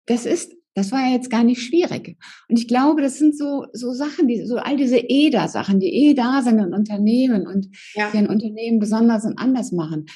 das 0.06 0.26
ist, 0.26 0.52
das 0.74 0.92
war 0.92 1.00
ja 1.00 1.12
jetzt 1.12 1.28
gar 1.28 1.42
nicht 1.42 1.60
schwierig. 1.60 2.16
Und 2.48 2.56
ich 2.56 2.68
glaube, 2.68 3.02
das 3.02 3.18
sind 3.18 3.36
so, 3.36 3.66
so 3.72 3.90
Sachen, 3.92 4.28
die, 4.28 4.46
so 4.46 4.58
all 4.58 4.76
diese 4.76 4.98
EDA-Sachen, 4.98 5.80
die 5.80 5.92
eh 5.92 6.14
da 6.14 6.40
sind 6.42 6.60
in 6.60 6.72
Unternehmen 6.72 7.48
und 7.48 7.66
ja. 7.94 8.08
die 8.12 8.18
ein 8.18 8.28
Unternehmen 8.28 8.78
besonders 8.78 9.24
und 9.24 9.40
anders 9.40 9.72
machen 9.72 10.06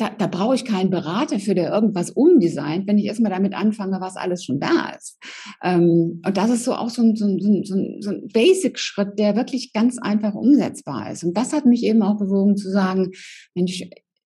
da, 0.00 0.08
da 0.08 0.26
brauche 0.26 0.54
ich 0.54 0.64
keinen 0.64 0.88
Berater 0.88 1.38
für, 1.38 1.54
der 1.54 1.70
irgendwas 1.70 2.10
umdesignt, 2.10 2.86
wenn 2.86 2.96
ich 2.96 3.04
erstmal 3.04 3.30
damit 3.30 3.54
anfange, 3.54 4.00
was 4.00 4.16
alles 4.16 4.44
schon 4.44 4.58
da 4.58 4.94
ist. 4.96 5.18
Ähm, 5.62 6.22
und 6.24 6.36
das 6.36 6.50
ist 6.50 6.64
so 6.64 6.72
auch 6.72 6.88
so 6.88 7.02
ein, 7.02 7.16
so 7.16 7.26
ein, 7.26 7.64
so 7.64 7.74
ein, 7.74 7.96
so 8.00 8.10
ein 8.10 8.28
Basic-Schritt, 8.32 9.18
der 9.18 9.36
wirklich 9.36 9.74
ganz 9.74 9.98
einfach 9.98 10.34
umsetzbar 10.34 11.10
ist. 11.10 11.22
Und 11.22 11.36
das 11.36 11.52
hat 11.52 11.66
mich 11.66 11.82
eben 11.84 12.02
auch 12.02 12.16
bewogen 12.16 12.56
zu 12.56 12.70
sagen, 12.70 13.10
Mensch, 13.54 13.82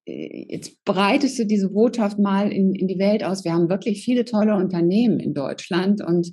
äh, 0.06 0.46
jetzt 0.48 0.84
breitest 0.84 1.40
du 1.40 1.46
diese 1.46 1.70
Botschaft 1.70 2.20
mal 2.20 2.52
in, 2.52 2.72
in 2.74 2.86
die 2.86 3.00
Welt 3.00 3.24
aus. 3.24 3.44
Wir 3.44 3.52
haben 3.52 3.68
wirklich 3.68 4.04
viele 4.04 4.24
tolle 4.24 4.54
Unternehmen 4.54 5.18
in 5.18 5.34
Deutschland 5.34 6.04
und 6.06 6.30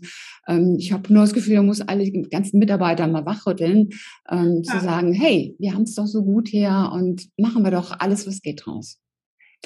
ähm, 0.47 0.75
ich 0.77 0.91
habe 0.91 1.11
nur 1.11 1.23
das 1.23 1.33
Gefühl, 1.33 1.55
du 1.55 1.63
musst 1.63 1.89
alle 1.89 2.03
die 2.03 2.27
ganzen 2.29 2.59
Mitarbeiter 2.59 3.07
mal 3.07 3.25
wachrütteln, 3.25 3.89
ähm, 4.29 4.61
ja. 4.63 4.73
zu 4.73 4.85
sagen, 4.85 5.13
hey, 5.13 5.55
wir 5.57 5.73
haben 5.73 5.83
es 5.83 5.95
doch 5.95 6.05
so 6.05 6.23
gut 6.23 6.47
hier 6.47 6.91
und 6.93 7.27
machen 7.37 7.63
wir 7.63 7.71
doch 7.71 7.99
alles, 7.99 8.27
was 8.27 8.41
geht 8.41 8.65
draus. 8.65 8.99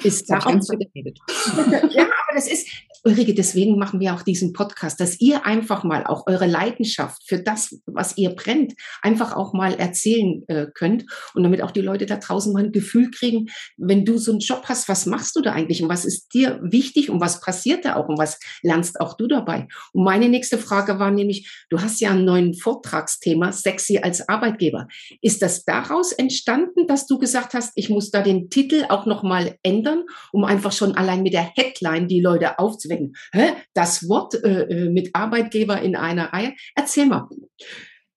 Ist 0.02 0.28
da 0.30 0.40
viel 0.40 0.60
geredet. 0.78 1.18
ja, 1.90 2.04
aber 2.04 2.34
das 2.34 2.48
ist, 2.48 2.68
Ulrike, 3.06 3.34
deswegen 3.34 3.78
machen 3.78 4.00
wir 4.00 4.14
auch 4.14 4.22
diesen 4.22 4.52
Podcast, 4.52 4.98
dass 4.98 5.20
ihr 5.20 5.46
einfach 5.46 5.84
mal 5.84 6.04
auch 6.04 6.26
eure 6.26 6.46
Leidenschaft 6.46 7.22
für 7.24 7.40
das, 7.40 7.80
was 7.86 8.18
ihr 8.18 8.30
brennt, 8.30 8.74
einfach 9.00 9.36
auch 9.36 9.52
mal 9.52 9.74
erzählen 9.74 10.42
äh, 10.48 10.66
könnt 10.74 11.04
und 11.32 11.44
damit 11.44 11.62
auch 11.62 11.70
die 11.70 11.82
Leute 11.82 12.06
da 12.06 12.16
draußen 12.16 12.52
mal 12.52 12.64
ein 12.64 12.72
Gefühl 12.72 13.12
kriegen, 13.12 13.46
wenn 13.76 14.04
du 14.04 14.18
so 14.18 14.32
einen 14.32 14.40
Job 14.40 14.64
hast, 14.64 14.88
was 14.88 15.06
machst 15.06 15.36
du 15.36 15.40
da 15.40 15.52
eigentlich 15.52 15.84
und 15.84 15.88
was 15.88 16.04
ist 16.04 16.34
dir 16.34 16.58
wichtig 16.60 17.08
und 17.08 17.20
was 17.20 17.40
passiert 17.40 17.84
da 17.84 17.94
auch 17.94 18.08
und 18.08 18.18
was 18.18 18.40
lernst 18.62 19.00
auch 19.00 19.16
du 19.16 19.28
dabei? 19.28 19.68
Und 19.92 20.02
meine 20.02 20.28
nächste 20.28 20.58
Frage 20.58 20.98
war 20.98 21.12
nämlich, 21.12 21.64
du 21.70 21.80
hast 21.80 22.00
ja 22.00 22.10
einen 22.10 22.24
neuen 22.24 22.54
Vortragsthema, 22.54 23.52
sexy 23.52 23.98
als 23.98 24.28
Arbeitgeber. 24.28 24.88
Ist 25.22 25.42
das 25.42 25.64
daraus 25.64 26.10
entstanden, 26.10 26.88
dass 26.88 27.06
du 27.06 27.18
gesagt 27.18 27.54
hast, 27.54 27.70
ich 27.76 27.88
muss 27.88 28.10
da 28.10 28.22
den 28.22 28.50
Titel 28.50 28.84
auch 28.88 29.06
nochmal 29.06 29.58
ändern, 29.62 30.02
um 30.32 30.42
einfach 30.44 30.72
schon 30.72 30.96
allein 30.96 31.22
mit 31.22 31.34
der 31.34 31.52
Headline 31.54 32.08
die 32.08 32.20
Leute 32.20 32.58
aufzuwecken? 32.58 32.95
Denken, 32.96 33.14
hä, 33.32 33.52
das 33.74 34.08
Wort 34.08 34.34
äh, 34.44 34.62
äh, 34.62 34.90
mit 34.90 35.14
Arbeitgeber 35.14 35.80
in 35.80 35.96
einer 35.96 36.32
Reihe. 36.32 36.54
Erzähl 36.74 37.06
mal. 37.06 37.28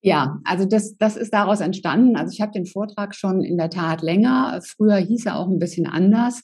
Ja, 0.01 0.39
also 0.45 0.65
das, 0.65 0.98
das 0.98 1.17
ist 1.17 1.33
daraus 1.33 1.59
entstanden. 1.59 2.15
Also 2.15 2.31
ich 2.31 2.39
habe 2.39 2.53
den 2.53 2.65
Vortrag 2.65 3.15
schon 3.15 3.43
in 3.43 3.57
der 3.57 3.69
Tat 3.69 4.01
länger. 4.01 4.62
Früher 4.63 4.95
hieß 4.95 5.25
er 5.25 5.36
auch 5.36 5.48
ein 5.48 5.59
bisschen 5.59 5.88
anders. 5.88 6.41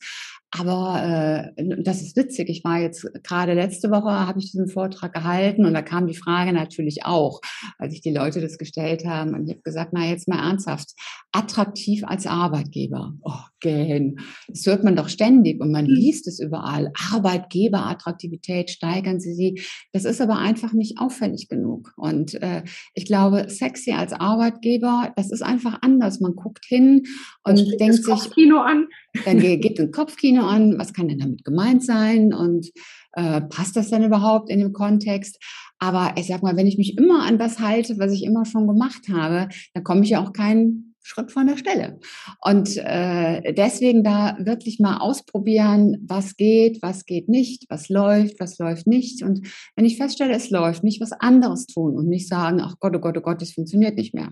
Aber 0.52 1.52
äh, 1.58 1.82
das 1.84 2.02
ist 2.02 2.16
witzig. 2.16 2.50
Ich 2.50 2.64
war 2.64 2.80
jetzt 2.80 3.08
gerade 3.24 3.54
letzte 3.54 3.92
Woche, 3.92 4.10
habe 4.10 4.40
ich 4.40 4.52
diesen 4.52 4.68
Vortrag 4.68 5.14
gehalten 5.14 5.66
und 5.66 5.74
da 5.74 5.82
kam 5.82 6.08
die 6.08 6.16
Frage 6.16 6.54
natürlich 6.54 7.06
auch, 7.06 7.42
als 7.78 7.92
sich 7.92 8.02
die 8.02 8.14
Leute 8.14 8.42
das 8.42 8.58
gestellt 8.58 9.06
haben. 9.06 9.34
Und 9.34 9.46
ich 9.46 9.52
habe 9.52 9.64
gesagt, 9.64 9.92
na 9.94 10.06
jetzt 10.06 10.28
mal 10.28 10.40
ernsthaft, 10.48 10.92
attraktiv 11.36 12.04
als 12.06 12.26
Arbeitgeber. 12.28 13.14
Oh, 13.22 13.34
gähn. 13.60 14.20
Das 14.48 14.66
hört 14.66 14.84
man 14.84 14.96
doch 14.96 15.10
ständig 15.10 15.60
und 15.60 15.72
man 15.72 15.86
hm. 15.86 15.94
liest 15.94 16.28
es 16.28 16.40
überall. 16.40 16.92
Arbeitgeberattraktivität, 17.12 18.70
steigern 18.70 19.20
Sie 19.20 19.34
sie. 19.34 19.62
Das 19.92 20.06
ist 20.06 20.22
aber 20.22 20.38
einfach 20.38 20.72
nicht 20.72 20.98
auffällig 20.98 21.50
genug. 21.50 21.92
Und 21.98 22.42
äh, 22.42 22.64
ich 22.94 23.06
glaube, 23.06 23.48
sexy 23.50 23.92
als 23.92 24.14
Arbeitgeber, 24.14 25.12
das 25.18 25.32
ist 25.32 25.42
einfach 25.42 25.80
anders. 25.82 26.22
Man 26.22 26.36
guckt 26.36 26.64
hin 26.66 27.04
und 27.44 27.80
denkt 27.80 27.96
sich, 27.96 28.06
Kopfkino 28.06 28.60
an. 28.60 28.88
dann 29.26 29.40
geht 29.40 29.80
ein 29.80 29.92
Kopfkino 29.92 30.44
an, 30.44 30.78
was 30.78 30.94
kann 30.94 31.10
denn 31.10 31.20
damit 31.20 31.44
gemeint 31.44 31.84
sein 31.84 32.34
und 32.34 32.72
äh, 33.14 33.42
passt 33.42 33.76
das 33.76 33.90
denn 33.90 34.04
überhaupt 34.04 34.50
in 34.50 34.60
dem 34.60 34.72
Kontext? 34.72 35.38
Aber 35.80 36.14
ich 36.18 36.28
sag 36.28 36.42
mal, 36.42 36.56
wenn 36.56 36.68
ich 36.68 36.78
mich 36.78 36.98
immer 36.98 37.24
an 37.24 37.38
das 37.38 37.60
halte, 37.60 38.00
was 38.00 38.14
ich 38.14 38.24
immer 38.24 38.46
schon 38.46 38.68
gemacht 38.68 39.10
habe, 39.12 39.50
dann 39.74 39.84
komme 39.84 40.04
ich 40.04 40.12
ja 40.12 40.24
auch 40.24 40.32
keinen 40.32 40.85
Schritt 41.06 41.32
von 41.32 41.46
der 41.46 41.56
Stelle. 41.56 42.00
Und 42.42 42.78
äh, 42.78 43.54
deswegen 43.54 44.04
da 44.04 44.36
wirklich 44.40 44.80
mal 44.80 44.98
ausprobieren, 44.98 46.04
was 46.08 46.36
geht, 46.36 46.82
was 46.82 47.06
geht 47.06 47.30
nicht, 47.30 47.66
was 47.70 47.90
läuft, 47.90 48.40
was 48.40 48.58
läuft 48.58 48.88
nicht. 48.88 49.22
Und 49.22 49.48
wenn 49.76 49.86
ich 49.86 49.98
feststelle, 49.98 50.34
es 50.34 50.50
läuft, 50.50 50.84
nicht 50.84 51.00
was 51.02 51.12
anderes 51.12 51.68
tun 51.68 51.96
und 51.96 52.08
nicht 52.08 52.28
sagen, 52.28 52.60
ach 52.60 52.76
Gott, 52.80 52.96
oh 52.96 53.00
Gott, 53.00 53.16
oh 53.18 53.22
Gott, 53.22 53.40
das 53.40 53.52
funktioniert 53.52 53.96
nicht 53.98 54.16
mehr. 54.16 54.32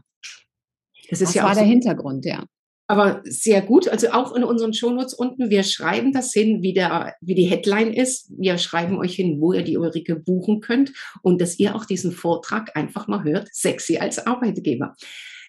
Das, 1.12 1.22
ist 1.22 1.30
das 1.30 1.36
ja 1.36 1.44
war 1.44 1.54
der 1.54 1.66
so 1.66 1.70
Hintergrund, 1.70 2.26
ja. 2.26 2.44
Aber 2.88 3.22
sehr 3.24 3.62
gut. 3.62 3.88
Also 3.88 4.10
auch 4.10 4.36
in 4.36 4.44
unseren 4.44 4.74
Shownotes 4.74 5.14
unten, 5.14 5.52
wir 5.52 5.62
schreiben 5.64 6.12
das 6.12 6.34
hin, 6.34 6.64
wie, 6.64 6.74
der, 6.74 7.14
wie 7.22 7.36
die 7.36 7.46
Headline 7.46 7.94
ist. 7.94 8.32
Wir 8.36 8.58
schreiben 8.58 8.98
euch 8.98 9.16
hin, 9.16 9.40
wo 9.40 9.54
ihr 9.54 9.64
die 9.64 9.78
Ulrike 9.78 10.16
buchen 10.16 10.60
könnt 10.60 10.92
und 11.22 11.40
dass 11.40 11.60
ihr 11.60 11.76
auch 11.76 11.86
diesen 11.86 12.12
Vortrag 12.12 12.76
einfach 12.76 13.08
mal 13.08 13.24
hört. 13.24 13.48
Sexy 13.54 13.98
als 13.98 14.26
Arbeitgeber. 14.26 14.96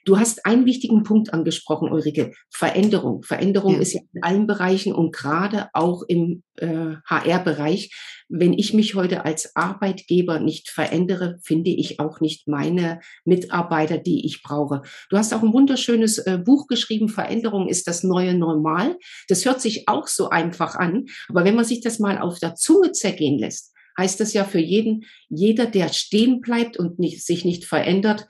Du 0.05 0.19
hast 0.19 0.45
einen 0.45 0.67
wichtigen 0.67 1.03
Punkt 1.03 1.33
angesprochen, 1.33 1.91
Ulrike. 1.91 2.33
Veränderung. 2.51 3.23
Veränderung 3.23 3.75
ja. 3.75 3.81
ist 3.81 3.95
ja 3.95 4.01
in 4.13 4.23
allen 4.23 4.47
Bereichen 4.47 4.93
und 4.93 5.15
gerade 5.15 5.69
auch 5.73 6.03
im 6.07 6.43
äh, 6.57 6.97
HR-Bereich. 7.07 7.95
Wenn 8.29 8.53
ich 8.53 8.75
mich 8.75 8.95
heute 8.95 9.25
als 9.25 9.57
Arbeitgeber 9.57 10.41
nicht 10.41 10.69
verändere, 10.69 11.39
finde 11.43 11.71
ich 11.71 12.01
auch 12.01 12.21
nicht 12.21 12.49
meine 12.49 13.01
Mitarbeiter, 13.25 13.97
die 13.97 14.27
ich 14.27 14.43
brauche. 14.43 14.83
Du 15.09 15.17
hast 15.17 15.33
auch 15.33 15.43
ein 15.43 15.53
wunderschönes 15.55 16.19
äh, 16.19 16.39
Buch 16.39 16.67
geschrieben, 16.67 17.09
Veränderung 17.09 17.69
ist 17.69 17.89
das 17.89 18.05
neue 18.05 18.35
Normal. 18.35 18.99
Das 19.29 19.47
hört 19.47 19.63
sich 19.63 19.89
auch 19.89 20.07
so 20.07 20.29
einfach 20.29 20.75
an. 20.75 21.07
Aber 21.29 21.45
wenn 21.45 21.55
man 21.55 21.65
sich 21.65 21.81
das 21.81 21.99
mal 21.99 22.19
auf 22.19 22.39
der 22.39 22.57
Zunge 22.57 22.93
zergehen 22.93 23.39
lässt, 23.39 23.73
heißt 23.99 24.21
das 24.21 24.33
ja 24.33 24.45
für 24.45 24.59
jeden, 24.59 25.05
jeder, 25.29 25.67
der 25.67 25.89
stehen 25.93 26.41
bleibt 26.41 26.77
und 26.77 26.99
nicht, 26.99 27.25
sich 27.25 27.45
nicht 27.45 27.65
verändert, 27.65 28.27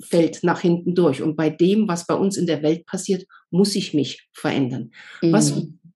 fällt 0.00 0.44
nach 0.44 0.60
hinten 0.60 0.94
durch. 0.94 1.22
Und 1.22 1.36
bei 1.36 1.50
dem, 1.50 1.88
was 1.88 2.06
bei 2.06 2.14
uns 2.14 2.36
in 2.36 2.46
der 2.46 2.62
Welt 2.62 2.86
passiert, 2.86 3.26
muss 3.50 3.74
ich 3.74 3.94
mich 3.94 4.28
verändern. 4.32 4.90
Mhm. 5.22 5.32
Was 5.32 5.54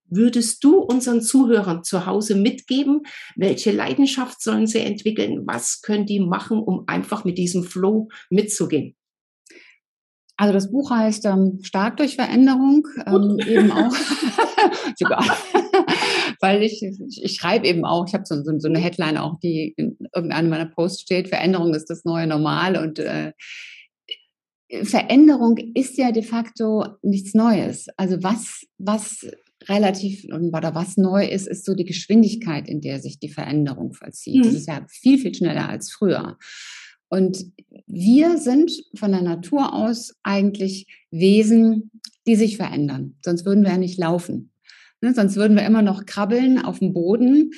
würdest 0.09 0.63
du 0.63 0.79
unseren 0.79 1.23
Zuhörern 1.23 1.85
zu 1.85 2.07
Hause 2.07 2.35
mitgeben? 2.35 3.03
Welche 3.37 3.71
Leidenschaft 3.71 4.43
sollen 4.43 4.67
sie 4.67 4.81
entwickeln? 4.81 5.43
Was 5.47 5.81
können 5.81 6.07
die 6.07 6.21
machen, 6.21 6.59
um 6.59 6.85
einfach 6.87 7.25
mit 7.25 7.39
diesem 7.39 7.65
Flow 7.65 8.09
mitzugehen? 8.29 8.95
Also 10.37 10.55
das 10.55 10.73
Buch 10.73 10.91
heißt 10.91 11.25
ähm, 11.27 11.61
Stark 11.63 11.99
durch 11.99 12.17
Veränderung, 12.17 12.87
ähm, 13.07 13.39
eben 13.47 13.71
auch 13.71 13.95
sogar, 14.97 15.25
weil 16.41 16.63
ich, 16.63 16.83
ich, 16.83 17.35
schreibe 17.35 17.67
eben 17.67 17.85
auch, 17.85 18.07
ich 18.07 18.15
habe 18.15 18.25
so, 18.27 18.43
so, 18.43 18.59
so, 18.59 18.69
eine 18.69 18.79
Headline 18.79 19.19
auch, 19.19 19.39
die 19.41 19.75
in 19.77 19.97
irgendeinem 20.15 20.51
meiner 20.51 20.67
Posts 20.67 21.03
steht, 21.03 21.29
Veränderung 21.29 21.75
ist 21.75 21.91
das 21.91 22.05
neue 22.05 22.27
Normal 22.27 22.77
und 22.77 22.99
äh, 22.99 23.33
Veränderung 24.83 25.59
ist 25.75 25.99
ja 25.99 26.13
de 26.13 26.23
facto 26.23 26.87
nichts 27.03 27.35
Neues. 27.35 27.89
Also 27.97 28.23
was, 28.23 28.67
was 28.79 29.27
relativ 29.69 30.25
oder 30.25 30.75
was 30.75 30.97
neu 30.97 31.27
ist, 31.27 31.47
ist 31.47 31.65
so 31.65 31.75
die 31.75 31.85
Geschwindigkeit, 31.85 32.69
in 32.69 32.81
der 32.81 33.01
sich 33.01 33.19
die 33.19 33.29
Veränderung 33.29 33.93
vollzieht. 33.93 34.37
Mhm. 34.37 34.43
Das 34.45 34.55
ist 34.55 34.69
ja 34.69 34.85
viel, 34.89 35.19
viel 35.19 35.35
schneller 35.35 35.69
als 35.69 35.93
früher. 35.93 36.39
Und 37.09 37.45
wir 37.87 38.39
sind 38.39 38.73
von 38.95 39.13
der 39.13 39.21
Natur 39.21 39.75
aus 39.75 40.15
eigentlich 40.23 40.87
Wesen, 41.11 41.91
die 42.27 42.37
sich 42.37 42.57
verändern. 42.57 43.17
Sonst 43.23 43.45
würden 43.45 43.65
wir 43.65 43.73
ja 43.73 43.79
nicht 43.79 43.99
laufen. 43.99 44.53
Ne? 45.03 45.13
Sonst 45.13 45.37
würden 45.37 45.57
wir 45.57 45.67
immer 45.67 45.83
noch 45.83 46.07
krabbeln 46.07 46.59
auf 46.59 46.79
dem 46.79 46.95
Boden 46.95 47.51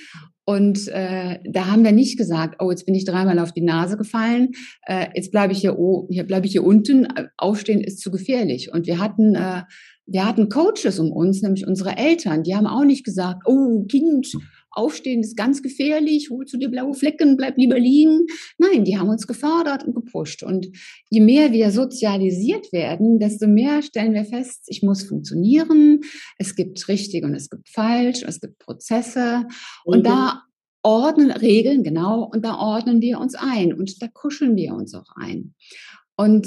und 0.47 0.89
äh, 0.89 1.39
da 1.45 1.67
haben 1.67 1.85
wir 1.85 1.93
nicht 1.93 2.19
gesagt, 2.19 2.57
oh, 2.61 2.71
jetzt 2.71 2.85
bin 2.85 2.95
ich 2.95 3.05
dreimal 3.05 3.39
auf 3.39 3.53
die 3.53 3.63
Nase 3.63 3.97
gefallen, 3.97 4.51
äh, 4.87 5.07
jetzt 5.15 5.31
bleibe 5.31 5.53
ich 5.53 5.61
hier, 5.61 5.79
oh, 5.79 6.07
hier 6.11 6.25
bleibe 6.25 6.47
ich 6.47 6.53
hier 6.53 6.65
unten, 6.65 7.09
aufstehen 7.37 7.81
ist 7.81 8.01
zu 8.01 8.11
gefährlich. 8.11 8.71
Und 8.73 8.87
wir 8.87 8.99
hatten, 8.99 9.35
äh, 9.35 9.63
wir 10.07 10.27
hatten 10.27 10.51
Coaches 10.51 10.99
um 10.99 11.11
uns, 11.13 11.41
nämlich 11.41 11.67
unsere 11.67 11.97
Eltern, 11.97 12.43
die 12.43 12.55
haben 12.55 12.67
auch 12.67 12.85
nicht 12.85 13.05
gesagt, 13.05 13.43
oh, 13.47 13.85
Kind, 13.87 14.33
aufstehen 14.77 15.21
ist 15.21 15.37
ganz 15.37 15.63
gefährlich, 15.63 16.31
holst 16.31 16.53
du 16.53 16.59
dir 16.59 16.69
blaue 16.69 16.95
Flecken, 16.95 17.37
bleib 17.37 17.57
lieber 17.57 17.79
liegen. 17.79 18.27
Nein, 18.59 18.85
die 18.85 18.99
haben 18.99 19.09
uns 19.09 19.27
gefordert 19.27 19.85
und 19.85 19.95
gepusht. 19.95 20.43
Und 20.43 20.69
je 21.11 21.21
mehr 21.21 21.53
wir 21.53 21.71
sozialisiert 21.71 22.73
werden, 22.73 23.19
desto 23.19 23.47
mehr 23.47 23.83
stellen 23.83 24.15
wir 24.15 24.25
fest, 24.25 24.65
ich 24.67 24.83
muss 24.83 25.05
funktionieren. 25.05 26.01
Es 26.39 26.57
gibt 26.57 26.89
richtig 26.89 27.25
und 27.25 27.35
es 27.35 27.51
gibt 27.51 27.69
falsch, 27.69 28.23
es 28.27 28.41
gibt 28.41 28.59
Prozesse. 28.59 29.47
Und, 29.85 29.99
und 29.99 30.07
da 30.07 30.43
ordnen 30.83 31.31
Regeln, 31.31 31.83
genau, 31.83 32.25
und 32.25 32.45
da 32.45 32.57
ordnen 32.57 33.01
wir 33.01 33.19
uns 33.19 33.35
ein 33.35 33.73
und 33.73 34.03
da 34.03 34.09
kuscheln 34.09 34.55
wir 34.55 34.75
uns 34.75 34.95
auch 34.95 35.17
ein. 35.17 35.55
Und 36.17 36.47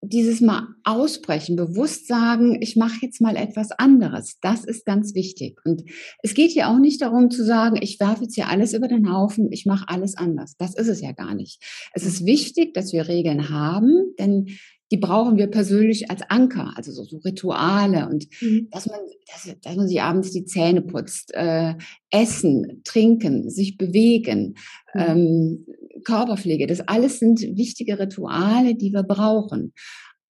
dieses 0.00 0.40
mal 0.40 0.68
ausbrechen, 0.84 1.56
bewusst 1.56 2.06
sagen, 2.06 2.58
ich 2.60 2.76
mache 2.76 2.98
jetzt 3.02 3.20
mal 3.20 3.36
etwas 3.36 3.72
anderes, 3.72 4.38
das 4.40 4.64
ist 4.64 4.84
ganz 4.84 5.14
wichtig. 5.14 5.58
Und 5.64 5.82
es 6.22 6.34
geht 6.34 6.52
hier 6.52 6.68
auch 6.68 6.78
nicht 6.78 7.02
darum 7.02 7.30
zu 7.30 7.44
sagen, 7.44 7.78
ich 7.80 7.98
werfe 7.98 8.24
jetzt 8.24 8.34
hier 8.34 8.48
alles 8.48 8.74
über 8.74 8.88
den 8.88 9.12
Haufen, 9.12 9.50
ich 9.50 9.66
mache 9.66 9.88
alles 9.88 10.16
anders. 10.16 10.54
Das 10.56 10.74
ist 10.74 10.88
es 10.88 11.00
ja 11.00 11.12
gar 11.12 11.34
nicht. 11.34 11.62
Es 11.94 12.04
ist 12.04 12.24
wichtig, 12.24 12.74
dass 12.74 12.92
wir 12.92 13.08
Regeln 13.08 13.50
haben, 13.50 14.14
denn 14.18 14.46
die 14.90 14.96
brauchen 14.96 15.36
wir 15.36 15.48
persönlich 15.48 16.10
als 16.10 16.22
Anker, 16.28 16.72
also 16.76 16.92
so, 16.92 17.04
so 17.04 17.18
Rituale 17.18 18.08
und 18.08 18.26
mhm. 18.40 18.68
dass 18.70 18.86
man, 18.86 19.00
dass, 19.26 19.54
dass, 19.60 19.76
man 19.76 19.86
sich 19.86 20.00
abends 20.00 20.30
die 20.30 20.44
Zähne 20.44 20.80
putzt, 20.80 21.34
äh, 21.34 21.74
essen, 22.10 22.80
trinken, 22.84 23.50
sich 23.50 23.76
bewegen, 23.76 24.54
mhm. 24.94 25.00
ähm, 25.00 25.66
Körperpflege, 26.04 26.66
das 26.66 26.80
alles 26.80 27.18
sind 27.18 27.40
wichtige 27.40 27.98
Rituale, 27.98 28.74
die 28.74 28.92
wir 28.92 29.02
brauchen. 29.02 29.72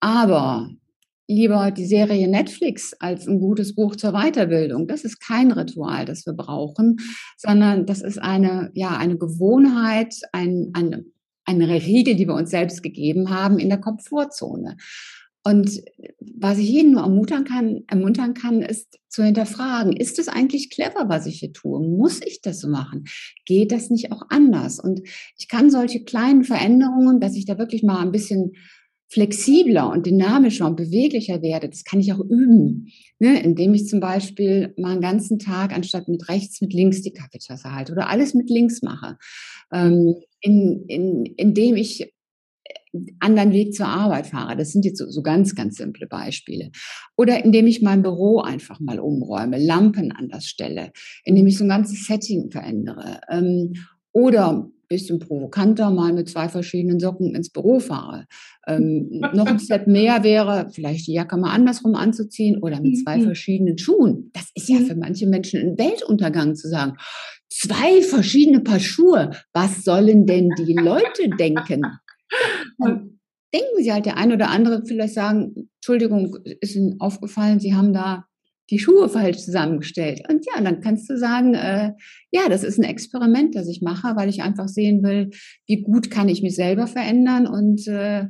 Aber 0.01 0.71
lieber 1.29 1.71
die 1.71 1.87
Serie 1.87 2.29
Netflix 2.29 2.95
als 3.01 3.27
ein 3.29 3.39
gutes 3.39 3.75
Buch 3.75 3.97
zur 3.97 4.13
Weiterbildung. 4.13 4.87
Das 4.87 5.05
ist 5.05 5.21
kein 5.21 5.53
Ritual, 5.53 6.07
das 6.07 6.25
wir 6.25 6.33
brauchen, 6.33 6.97
sondern 7.37 7.85
das 7.85 8.01
ist 8.01 8.19
eine, 8.19 8.71
ja, 8.75 8.97
eine 8.97 9.19
Gewohnheit, 9.19 10.15
ein, 10.33 10.71
eine 10.73 11.05
eine 11.49 11.69
Regel, 11.69 12.15
die 12.15 12.29
wir 12.29 12.35
uns 12.35 12.51
selbst 12.51 12.83
gegeben 12.83 13.31
haben 13.31 13.59
in 13.59 13.71
der 13.71 13.79
Komfortzone. 13.79 14.77
Und 15.45 15.83
was 16.21 16.59
ich 16.59 16.69
jeden 16.69 16.93
nur 16.93 17.03
ermuntern 17.03 17.45
kann, 17.45 17.85
ermuntern 17.87 18.35
kann, 18.35 18.61
ist 18.61 18.99
zu 19.09 19.25
hinterfragen, 19.25 19.95
ist 19.97 20.19
es 20.19 20.29
eigentlich 20.29 20.71
clever, 20.71 21.09
was 21.09 21.27
ich 21.27 21.41
hier 21.41 21.53
tue? 21.53 21.81
Muss 21.81 22.21
ich 22.25 22.41
das 22.43 22.61
so 22.61 22.69
machen? 22.69 23.05
Geht 23.47 23.73
das 23.73 23.91
nicht 23.91 24.13
auch 24.13 24.23
anders? 24.29 24.79
Und 24.79 25.01
ich 25.37 25.49
kann 25.49 25.71
solche 25.71 26.05
kleinen 26.05 26.45
Veränderungen, 26.45 27.21
dass 27.21 27.35
ich 27.35 27.47
da 27.47 27.59
wirklich 27.59 27.83
mal 27.83 28.01
ein 28.01 28.13
bisschen 28.13 28.53
flexibler 29.11 29.91
und 29.91 30.05
dynamischer 30.05 30.67
und 30.67 30.77
beweglicher 30.77 31.41
werde, 31.41 31.69
das 31.69 31.85
kann 31.85 32.01
ich 32.01 32.13
auch 32.13 32.21
üben, 32.21 32.89
ne? 33.19 33.43
indem 33.43 33.73
ich 33.73 33.89
zum 33.89 34.01
Beispiel 34.01 34.75
mal 34.77 34.93
einen 34.93 35.01
ganzen 35.01 35.39
Tag 35.39 35.73
anstatt 35.73 36.09
mit 36.09 36.29
rechts 36.29 36.61
mit 36.61 36.75
links 36.75 37.01
die 37.01 37.13
Kaffeetasse 37.13 37.75
halte 37.75 37.93
oder 37.93 38.11
alles 38.11 38.35
mit 38.35 38.51
links 38.51 38.83
mache, 38.83 39.17
ähm, 39.73 40.15
in, 40.41 40.85
in, 40.89 41.25
indem 41.25 41.77
ich 41.77 42.13
anderen 43.21 43.53
Weg 43.53 43.75
zur 43.75 43.87
Arbeit 43.87 44.27
fahre. 44.27 44.57
Das 44.57 44.73
sind 44.73 44.85
jetzt 44.85 44.99
so, 44.99 45.09
so, 45.09 45.23
ganz, 45.23 45.55
ganz 45.55 45.77
simple 45.77 46.07
Beispiele. 46.07 46.71
Oder 47.17 47.45
indem 47.45 47.67
ich 47.67 47.83
mein 47.83 48.03
Büro 48.03 48.41
einfach 48.41 48.81
mal 48.81 49.01
umräume, 49.01 49.59
Lampen 49.59 50.13
anders 50.13 50.47
stelle, 50.47 50.93
indem 51.25 51.47
ich 51.47 51.59
so 51.59 51.65
ein 51.65 51.71
ganzes 51.71 52.07
Setting 52.07 52.51
verändere. 52.51 53.21
Ähm, 53.31 53.75
oder 54.13 54.71
bisschen 54.89 55.19
provokanter 55.19 55.91
mal 55.91 56.13
mit 56.13 56.29
zwei 56.29 56.49
verschiedenen 56.49 56.99
Socken 56.99 57.35
ins 57.35 57.51
Büro 57.51 57.79
fahre. 57.79 58.25
Ähm, 58.67 59.09
noch 59.35 59.47
ein 59.47 59.61
Step 59.61 59.87
mehr 59.87 60.25
wäre, 60.25 60.71
vielleicht 60.73 61.07
die 61.07 61.13
Jacke 61.13 61.37
mal 61.37 61.53
andersrum 61.53 61.95
anzuziehen 61.95 62.59
oder 62.63 62.81
mit 62.81 62.99
zwei 62.99 63.19
mhm. 63.19 63.25
verschiedenen 63.25 63.79
Schuhen. 63.79 64.31
Das 64.33 64.51
ist 64.55 64.69
ja 64.69 64.81
mhm. 64.81 64.87
für 64.87 64.97
manche 64.97 65.27
Menschen 65.27 65.61
ein 65.61 65.79
Weltuntergang 65.79 66.55
zu 66.57 66.69
sagen. 66.69 66.95
Zwei 67.51 68.03
verschiedene 68.03 68.61
Paar 68.61 68.81
Schuhe. 68.81 69.31
Was 69.53 69.85
sollen 69.85 70.27
denn 70.27 70.51
die 70.59 70.75
Leute 70.75 71.29
denken? 71.39 71.83
Und 72.79 73.21
denken 73.53 73.83
Sie 73.83 73.93
halt, 73.93 74.07
der 74.07 74.17
eine 74.17 74.35
oder 74.35 74.51
andere 74.51 74.85
vielleicht 74.85 75.15
sagen, 75.15 75.71
Entschuldigung, 75.77 76.37
ist 76.61 76.77
Ihnen 76.77 77.01
aufgefallen, 77.01 77.61
Sie 77.61 77.75
haben 77.75 77.93
da 77.93 78.25
die 78.71 78.79
Schuhe 78.79 79.09
falsch 79.09 79.39
zusammengestellt. 79.39 80.23
Und 80.29 80.45
ja, 80.47 80.61
dann 80.61 80.81
kannst 80.81 81.09
du 81.09 81.17
sagen, 81.17 81.55
äh, 81.55 81.93
ja, 82.31 82.49
das 82.49 82.65
ist 82.65 82.79
ein 82.79 82.85
Experiment, 82.85 83.55
das 83.55 83.69
ich 83.69 83.81
mache, 83.81 84.15
weil 84.15 84.29
ich 84.29 84.43
einfach 84.43 84.69
sehen 84.69 85.03
will, 85.03 85.31
wie 85.67 85.81
gut 85.81 86.11
kann 86.11 86.29
ich 86.29 86.43
mich 86.43 86.55
selber 86.55 86.87
verändern 86.87 87.47
und 87.47 87.89
äh, 87.89 88.27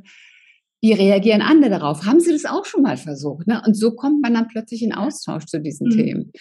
wie 0.81 0.93
reagieren 0.93 1.41
andere 1.41 1.71
darauf? 1.71 2.05
Haben 2.05 2.21
Sie 2.21 2.31
das 2.31 2.45
auch 2.45 2.65
schon 2.65 2.83
mal 2.83 2.95
versucht? 2.95 3.47
Ne? 3.47 3.61
Und 3.65 3.75
so 3.75 3.91
kommt 3.91 4.21
man 4.21 4.33
dann 4.33 4.47
plötzlich 4.47 4.81
in 4.81 4.93
Austausch 4.93 5.45
zu 5.45 5.59
diesen 5.59 5.87
mhm. 5.87 5.91
Themen. 5.91 6.31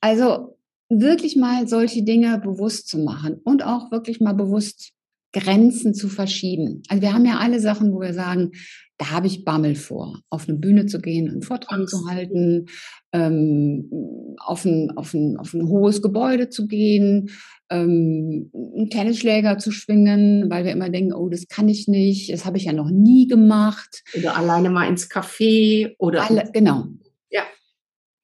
Also 0.00 0.58
wirklich 0.90 1.36
mal 1.36 1.66
solche 1.66 2.04
Dinge 2.04 2.38
bewusst 2.38 2.88
zu 2.88 2.98
machen 2.98 3.40
und 3.42 3.64
auch 3.64 3.90
wirklich 3.90 4.20
mal 4.20 4.34
bewusst 4.34 4.92
Grenzen 5.38 5.94
zu 5.94 6.08
verschieben. 6.08 6.82
Also 6.88 7.02
wir 7.02 7.12
haben 7.12 7.26
ja 7.26 7.38
alle 7.38 7.60
Sachen, 7.60 7.92
wo 7.92 8.00
wir 8.00 8.14
sagen, 8.14 8.52
da 8.98 9.10
habe 9.10 9.26
ich 9.26 9.44
Bammel 9.44 9.74
vor, 9.74 10.20
auf 10.30 10.48
eine 10.48 10.56
Bühne 10.56 10.86
zu 10.86 11.00
gehen, 11.00 11.28
einen 11.28 11.42
Vortrag 11.42 11.86
zu 11.88 12.08
halten, 12.08 12.66
ähm, 13.12 13.90
auf, 14.38 14.64
ein, 14.64 14.90
auf, 14.96 15.12
ein, 15.12 15.36
auf 15.36 15.52
ein 15.52 15.68
hohes 15.68 16.00
Gebäude 16.00 16.48
zu 16.48 16.66
gehen, 16.66 17.30
ähm, 17.68 18.50
einen 18.54 18.88
Tennisschläger 18.88 19.58
zu 19.58 19.70
schwingen, 19.70 20.48
weil 20.48 20.64
wir 20.64 20.72
immer 20.72 20.88
denken, 20.88 21.12
oh, 21.12 21.28
das 21.28 21.46
kann 21.48 21.68
ich 21.68 21.88
nicht, 21.88 22.32
das 22.32 22.46
habe 22.46 22.56
ich 22.56 22.64
ja 22.64 22.72
noch 22.72 22.90
nie 22.90 23.26
gemacht. 23.26 24.02
Oder 24.16 24.36
alleine 24.36 24.70
mal 24.70 24.88
ins 24.88 25.10
Café 25.10 25.94
oder. 25.98 26.28
Alle, 26.30 26.48
genau. 26.52 26.86
Ja. 27.30 27.42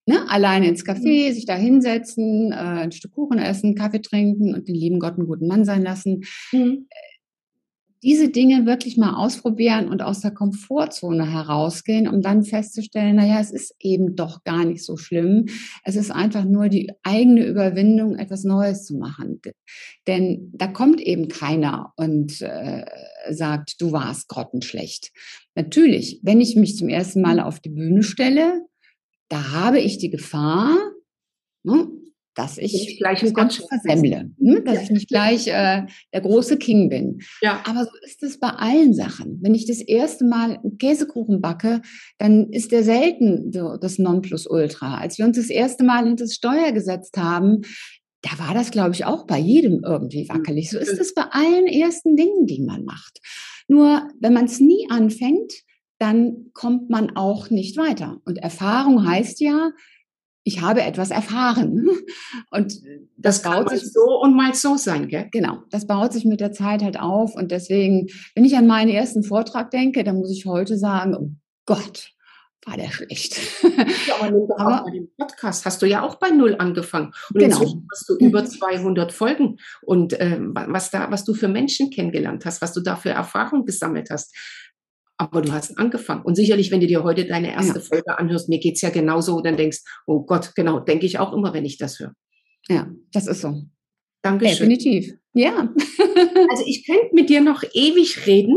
Ne, 0.05 0.29
alleine 0.29 0.69
ins 0.69 0.85
Café, 0.85 1.29
mhm. 1.29 1.33
sich 1.33 1.47
da 1.47 1.55
hinsetzen, 1.55 2.51
äh, 2.51 2.57
ein 2.57 2.93
Stück 2.93 3.13
Kuchen 3.13 3.39
essen, 3.39 3.77
Kaffee 3.77 4.03
trinken 4.03 4.53
und 4.53 4.67
den 4.67 4.75
lieben 4.75 4.99
Gott 4.99 5.15
einen 5.15 5.29
guten 5.29 5.47
Mann 5.47 5.65
sein 5.65 5.83
lassen. 5.83 6.25
Mhm 6.51 6.87
diese 8.03 8.31
Dinge 8.31 8.67
wirklich 8.67 8.97
mal 8.97 9.15
ausprobieren 9.15 9.89
und 9.89 10.03
aus 10.03 10.21
der 10.21 10.33
Komfortzone 10.33 11.31
herausgehen, 11.31 12.09
um 12.09 12.21
dann 12.21 12.43
festzustellen, 12.43 13.17
naja, 13.17 13.39
es 13.41 13.53
ist 13.53 13.77
eben 13.79 14.17
doch 14.17 14.43
gar 14.43 14.65
nicht 14.65 14.85
so 14.85 14.97
schlimm. 14.97 15.47
Es 15.85 15.95
ist 15.95 16.11
einfach 16.11 16.45
nur 16.45 16.69
die 16.69 16.91
eigene 17.05 17.47
Überwindung, 17.47 18.17
etwas 18.17 18.43
Neues 18.43 18.85
zu 18.85 18.97
machen. 18.97 19.41
Denn 20.09 20.51
da 20.53 20.67
kommt 20.67 21.01
eben 21.01 21.29
keiner 21.29 21.93
und 21.97 22.41
äh, 22.43 22.85
sagt, 23.31 23.81
du 23.81 23.93
warst 23.93 24.29
grottenschlecht. 24.29 25.13
Natürlich, 25.55 26.19
wenn 26.23 26.41
ich 26.41 26.57
mich 26.57 26.77
zum 26.77 26.89
ersten 26.89 27.21
Mal 27.21 27.39
auf 27.39 27.61
die 27.61 27.71
Bühne 27.71 28.03
stelle, 28.03 28.67
da 29.33 29.53
habe 29.53 29.81
ich 29.81 29.97
die 29.97 30.11
Gefahr, 30.11 30.77
ne, 31.63 31.89
dass 32.35 32.59
ich, 32.59 32.75
ich 32.75 32.99
gleich 32.99 33.23
ein 33.23 33.33
Gott 33.33 33.63
versemmle, 33.69 34.31
ne? 34.39 34.63
dass 34.63 34.75
ja. 34.75 34.83
ich 34.83 34.91
nicht 34.91 35.09
gleich 35.09 35.49
äh, 35.49 35.87
der 36.13 36.21
große 36.21 36.59
King 36.59 36.91
bin. 36.91 37.21
Ja. 37.41 37.63
Aber 37.67 37.85
so 37.85 37.91
ist 38.05 38.23
es 38.23 38.39
bei 38.39 38.49
allen 38.49 38.93
Sachen. 38.95 39.39
Wenn 39.43 39.55
ich 39.55 39.67
das 39.67 39.81
erste 39.81 40.25
Mal 40.27 40.59
einen 40.59 40.77
Käsekuchen 40.79 41.41
backe, 41.41 41.81
dann 42.19 42.51
ist 42.51 42.73
der 42.73 42.85
selten 42.85 43.53
so 43.53 43.77
das 43.79 43.99
Nonplusultra. 43.99 44.99
Als 44.99 45.19
wir 45.19 45.25
uns 45.25 45.37
das 45.37 45.51
erste 45.51 45.85
Mal 45.85 46.07
hinter 46.07 46.25
das 46.25 46.35
Steuer 46.35 46.73
gesetzt 46.73 47.17
haben, 47.17 47.63
da 48.23 48.39
war 48.39 48.55
das, 48.55 48.71
glaube 48.71 48.93
ich, 48.93 49.05
auch 49.05 49.27
bei 49.27 49.39
jedem 49.39 49.83
irgendwie 49.85 50.29
hm. 50.29 50.37
wackelig. 50.37 50.71
So 50.71 50.79
ist 50.79 51.01
es 51.01 51.15
bei 51.15 51.25
allen 51.31 51.67
ersten 51.67 52.17
Dingen, 52.17 52.47
die 52.47 52.63
man 52.63 52.85
macht. 52.85 53.19
Nur 53.69 54.09
wenn 54.21 54.35
man 54.35 54.45
es 54.45 54.61
nie 54.61 54.87
anfängt, 54.91 55.53
dann 56.03 56.51
kommt 56.53 56.91
man 56.91 57.15
auch 57.17 57.49
nicht 57.49 57.77
weiter. 57.77 58.21
Und 58.25 58.39
Erfahrung 58.39 59.07
heißt 59.07 59.41
ja, 59.41 59.71
ich 60.43 60.61
habe 60.61 60.83
etwas 60.83 61.13
erfahren. 61.13 61.89
Und 62.51 62.83
das, 63.17 63.41
das 63.41 63.43
baut 63.43 63.71
sich 63.71 63.93
so 63.93 64.21
und 64.21 64.35
mal 64.35 64.53
so 64.55 64.77
sein, 64.77 65.07
gell? 65.07 65.29
Genau, 65.31 65.59
das 65.71 65.87
baut 65.87 66.13
sich 66.13 66.25
mit 66.25 66.41
der 66.41 66.51
Zeit 66.51 66.83
halt 66.83 66.99
auf. 66.99 67.37
Und 67.37 67.53
deswegen, 67.53 68.09
wenn 68.35 68.45
ich 68.45 68.57
an 68.57 68.67
meinen 68.67 68.91
ersten 68.91 69.23
Vortrag 69.23 69.71
denke, 69.71 70.03
dann 70.03 70.17
muss 70.17 70.33
ich 70.33 70.45
heute 70.45 70.77
sagen, 70.77 71.15
oh 71.15 71.31
Gott, 71.67 72.11
war 72.67 72.77
der 72.77 72.91
schlecht. 72.91 73.41
Ja, 74.07 74.17
aber 74.21 74.31
nimm 74.31 74.49
doch 74.49 74.57
aber, 74.59 74.85
bei 74.85 74.91
dem 74.91 75.09
Podcast 75.17 75.65
hast 75.67 75.83
du 75.83 75.87
ja 75.87 76.03
auch 76.03 76.17
bei 76.17 76.31
Null 76.31 76.57
angefangen. 76.59 77.13
Und 77.33 77.41
genau. 77.41 77.61
inzwischen 77.61 77.87
hast 77.93 78.09
du 78.09 78.17
über 78.17 78.45
200 78.45 79.13
Folgen. 79.13 79.59
Und 79.83 80.13
äh, 80.15 80.39
was, 80.41 80.91
da, 80.91 81.11
was 81.11 81.25
du 81.25 81.35
für 81.35 81.49
Menschen 81.49 81.91
kennengelernt 81.91 82.45
hast, 82.45 82.63
was 82.63 82.73
du 82.73 82.81
da 82.81 82.97
für 82.97 83.11
Erfahrungen 83.11 83.65
gesammelt 83.65 84.11
hast, 84.11 84.35
aber 85.23 85.43
du 85.43 85.53
hast 85.53 85.79
angefangen. 85.79 86.23
Und 86.23 86.35
sicherlich, 86.35 86.71
wenn 86.71 86.81
du 86.81 86.87
dir 86.87 87.05
heute 87.05 87.27
deine 87.27 87.53
erste 87.53 87.79
ja. 87.79 87.85
Folge 87.85 88.19
anhörst, 88.19 88.49
mir 88.49 88.59
geht 88.59 88.75
es 88.75 88.81
ja 88.81 88.91
genauso, 88.91 89.41
dann 89.41 89.57
denkst, 89.57 89.79
oh 90.07 90.25
Gott, 90.25 90.53
genau, 90.57 90.81
denke 90.81 91.07
ich 91.07 91.19
auch 91.19 91.33
immer, 91.33 91.55
wenn 91.55 91.65
ich 91.65 91.79
das 91.79 92.01
höre. 92.01 92.13
Ja, 92.69 92.91
das 93.13 93.27
ist 93.27 93.41
so. 93.41 93.63
Dankeschön. 94.23 94.69
Definitiv. 94.69 95.15
Ja. 95.35 95.69
also 96.51 96.65
ich 96.67 96.87
könnte 96.87 97.11
mit 97.13 97.31
dir 97.31 97.41
noch 97.41 97.65
ewig 97.73 98.27
reden. 98.27 98.57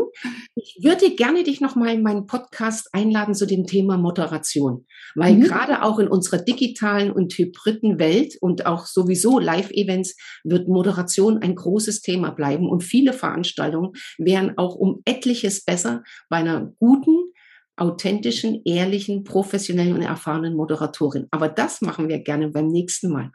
Ich 0.55 0.79
würde 0.83 1.09
gerne 1.15 1.43
dich 1.43 1.61
noch 1.61 1.75
mal 1.75 1.93
in 1.93 2.03
meinen 2.03 2.27
Podcast 2.27 2.89
einladen 2.91 3.33
zu 3.33 3.47
dem 3.47 3.65
Thema 3.65 3.97
Moderation, 3.97 4.85
weil 5.15 5.35
mhm. 5.35 5.43
gerade 5.43 5.83
auch 5.83 5.99
in 5.99 6.07
unserer 6.07 6.37
digitalen 6.37 7.11
und 7.11 7.33
hybriden 7.33 7.97
Welt 7.97 8.35
und 8.41 8.65
auch 8.65 8.85
sowieso 8.85 9.39
Live-Events 9.39 10.17
wird 10.43 10.67
Moderation 10.67 11.37
ein 11.37 11.55
großes 11.55 12.01
Thema 12.01 12.31
bleiben 12.31 12.69
und 12.69 12.83
viele 12.83 13.13
Veranstaltungen 13.13 13.93
wären 14.17 14.57
auch 14.57 14.75
um 14.75 15.01
etliches 15.05 15.63
besser 15.63 16.03
bei 16.29 16.37
einer 16.37 16.73
guten 16.77 17.31
authentischen, 17.77 18.61
ehrlichen, 18.63 19.23
professionellen 19.23 19.93
und 19.93 20.01
erfahrenen 20.01 20.55
Moderatorin. 20.55 21.27
Aber 21.31 21.49
das 21.49 21.81
machen 21.81 22.07
wir 22.07 22.19
gerne 22.19 22.49
beim 22.49 22.67
nächsten 22.67 23.09
Mal. 23.09 23.31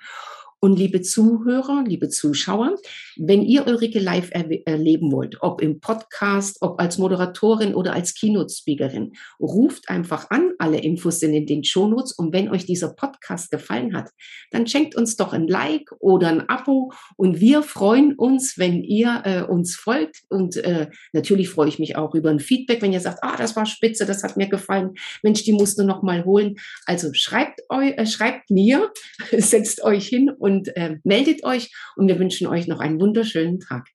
Und 0.62 0.78
liebe 0.78 1.00
Zuhörer, 1.00 1.84
liebe 1.86 2.10
Zuschauer, 2.10 2.76
wenn 3.16 3.40
ihr 3.40 3.66
Ulrike 3.66 3.98
live 3.98 4.30
erleben 4.30 5.10
wollt, 5.10 5.38
ob 5.40 5.62
im 5.62 5.80
Podcast, 5.80 6.58
ob 6.60 6.78
als 6.78 6.98
Moderatorin 6.98 7.74
oder 7.74 7.94
als 7.94 8.14
Keynote-Speakerin, 8.14 9.12
ruft 9.40 9.88
einfach 9.88 10.28
an. 10.28 10.52
Alle 10.58 10.78
Infos 10.78 11.20
sind 11.20 11.32
in 11.32 11.46
den 11.46 11.64
Shownotes. 11.64 12.12
Und 12.12 12.34
wenn 12.34 12.50
euch 12.50 12.66
dieser 12.66 12.92
Podcast 12.92 13.50
gefallen 13.50 13.96
hat, 13.96 14.10
dann 14.50 14.66
schenkt 14.66 14.94
uns 14.94 15.16
doch 15.16 15.32
ein 15.32 15.48
Like 15.48 15.92
oder 15.98 16.28
ein 16.28 16.46
Abo. 16.50 16.92
Und 17.16 17.40
wir 17.40 17.62
freuen 17.62 18.14
uns, 18.14 18.58
wenn 18.58 18.84
ihr 18.84 19.22
äh, 19.24 19.42
uns 19.42 19.76
folgt. 19.76 20.24
Und 20.28 20.58
äh, 20.58 20.90
natürlich 21.14 21.48
freue 21.48 21.68
ich 21.68 21.78
mich 21.78 21.96
auch 21.96 22.14
über 22.14 22.28
ein 22.28 22.38
Feedback, 22.38 22.82
wenn 22.82 22.92
ihr 22.92 23.00
sagt, 23.00 23.20
ah, 23.22 23.36
das 23.38 23.56
war 23.56 23.64
spitze, 23.64 24.04
das 24.04 24.22
hat 24.22 24.36
mir 24.36 24.48
gefallen. 24.48 24.90
Mensch, 25.22 25.42
die 25.42 25.54
musst 25.54 25.78
du 25.78 25.84
noch 25.84 26.02
mal 26.02 26.26
holen. 26.26 26.56
Also 26.84 27.14
schreibt, 27.14 27.62
äh, 27.70 28.04
schreibt 28.04 28.50
mir, 28.50 28.92
setzt 29.32 29.82
euch 29.82 30.06
hin 30.06 30.28
und 30.28 30.49
und 30.50 30.76
äh, 30.76 30.98
meldet 31.04 31.44
euch 31.44 31.72
und 31.96 32.08
wir 32.08 32.18
wünschen 32.18 32.46
euch 32.46 32.66
noch 32.66 32.80
einen 32.80 33.00
wunderschönen 33.00 33.60
Tag. 33.60 33.88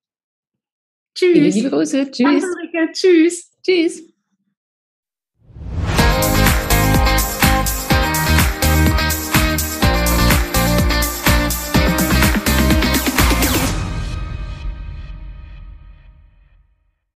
Tschüss. 1.15 1.55
Liebe 1.55 1.69
Grüße. 1.69 2.11
Tschüss. 2.11 2.43
Danke, 2.43 2.91
Tschüss. 2.93 3.51
Tschüss. 3.63 4.14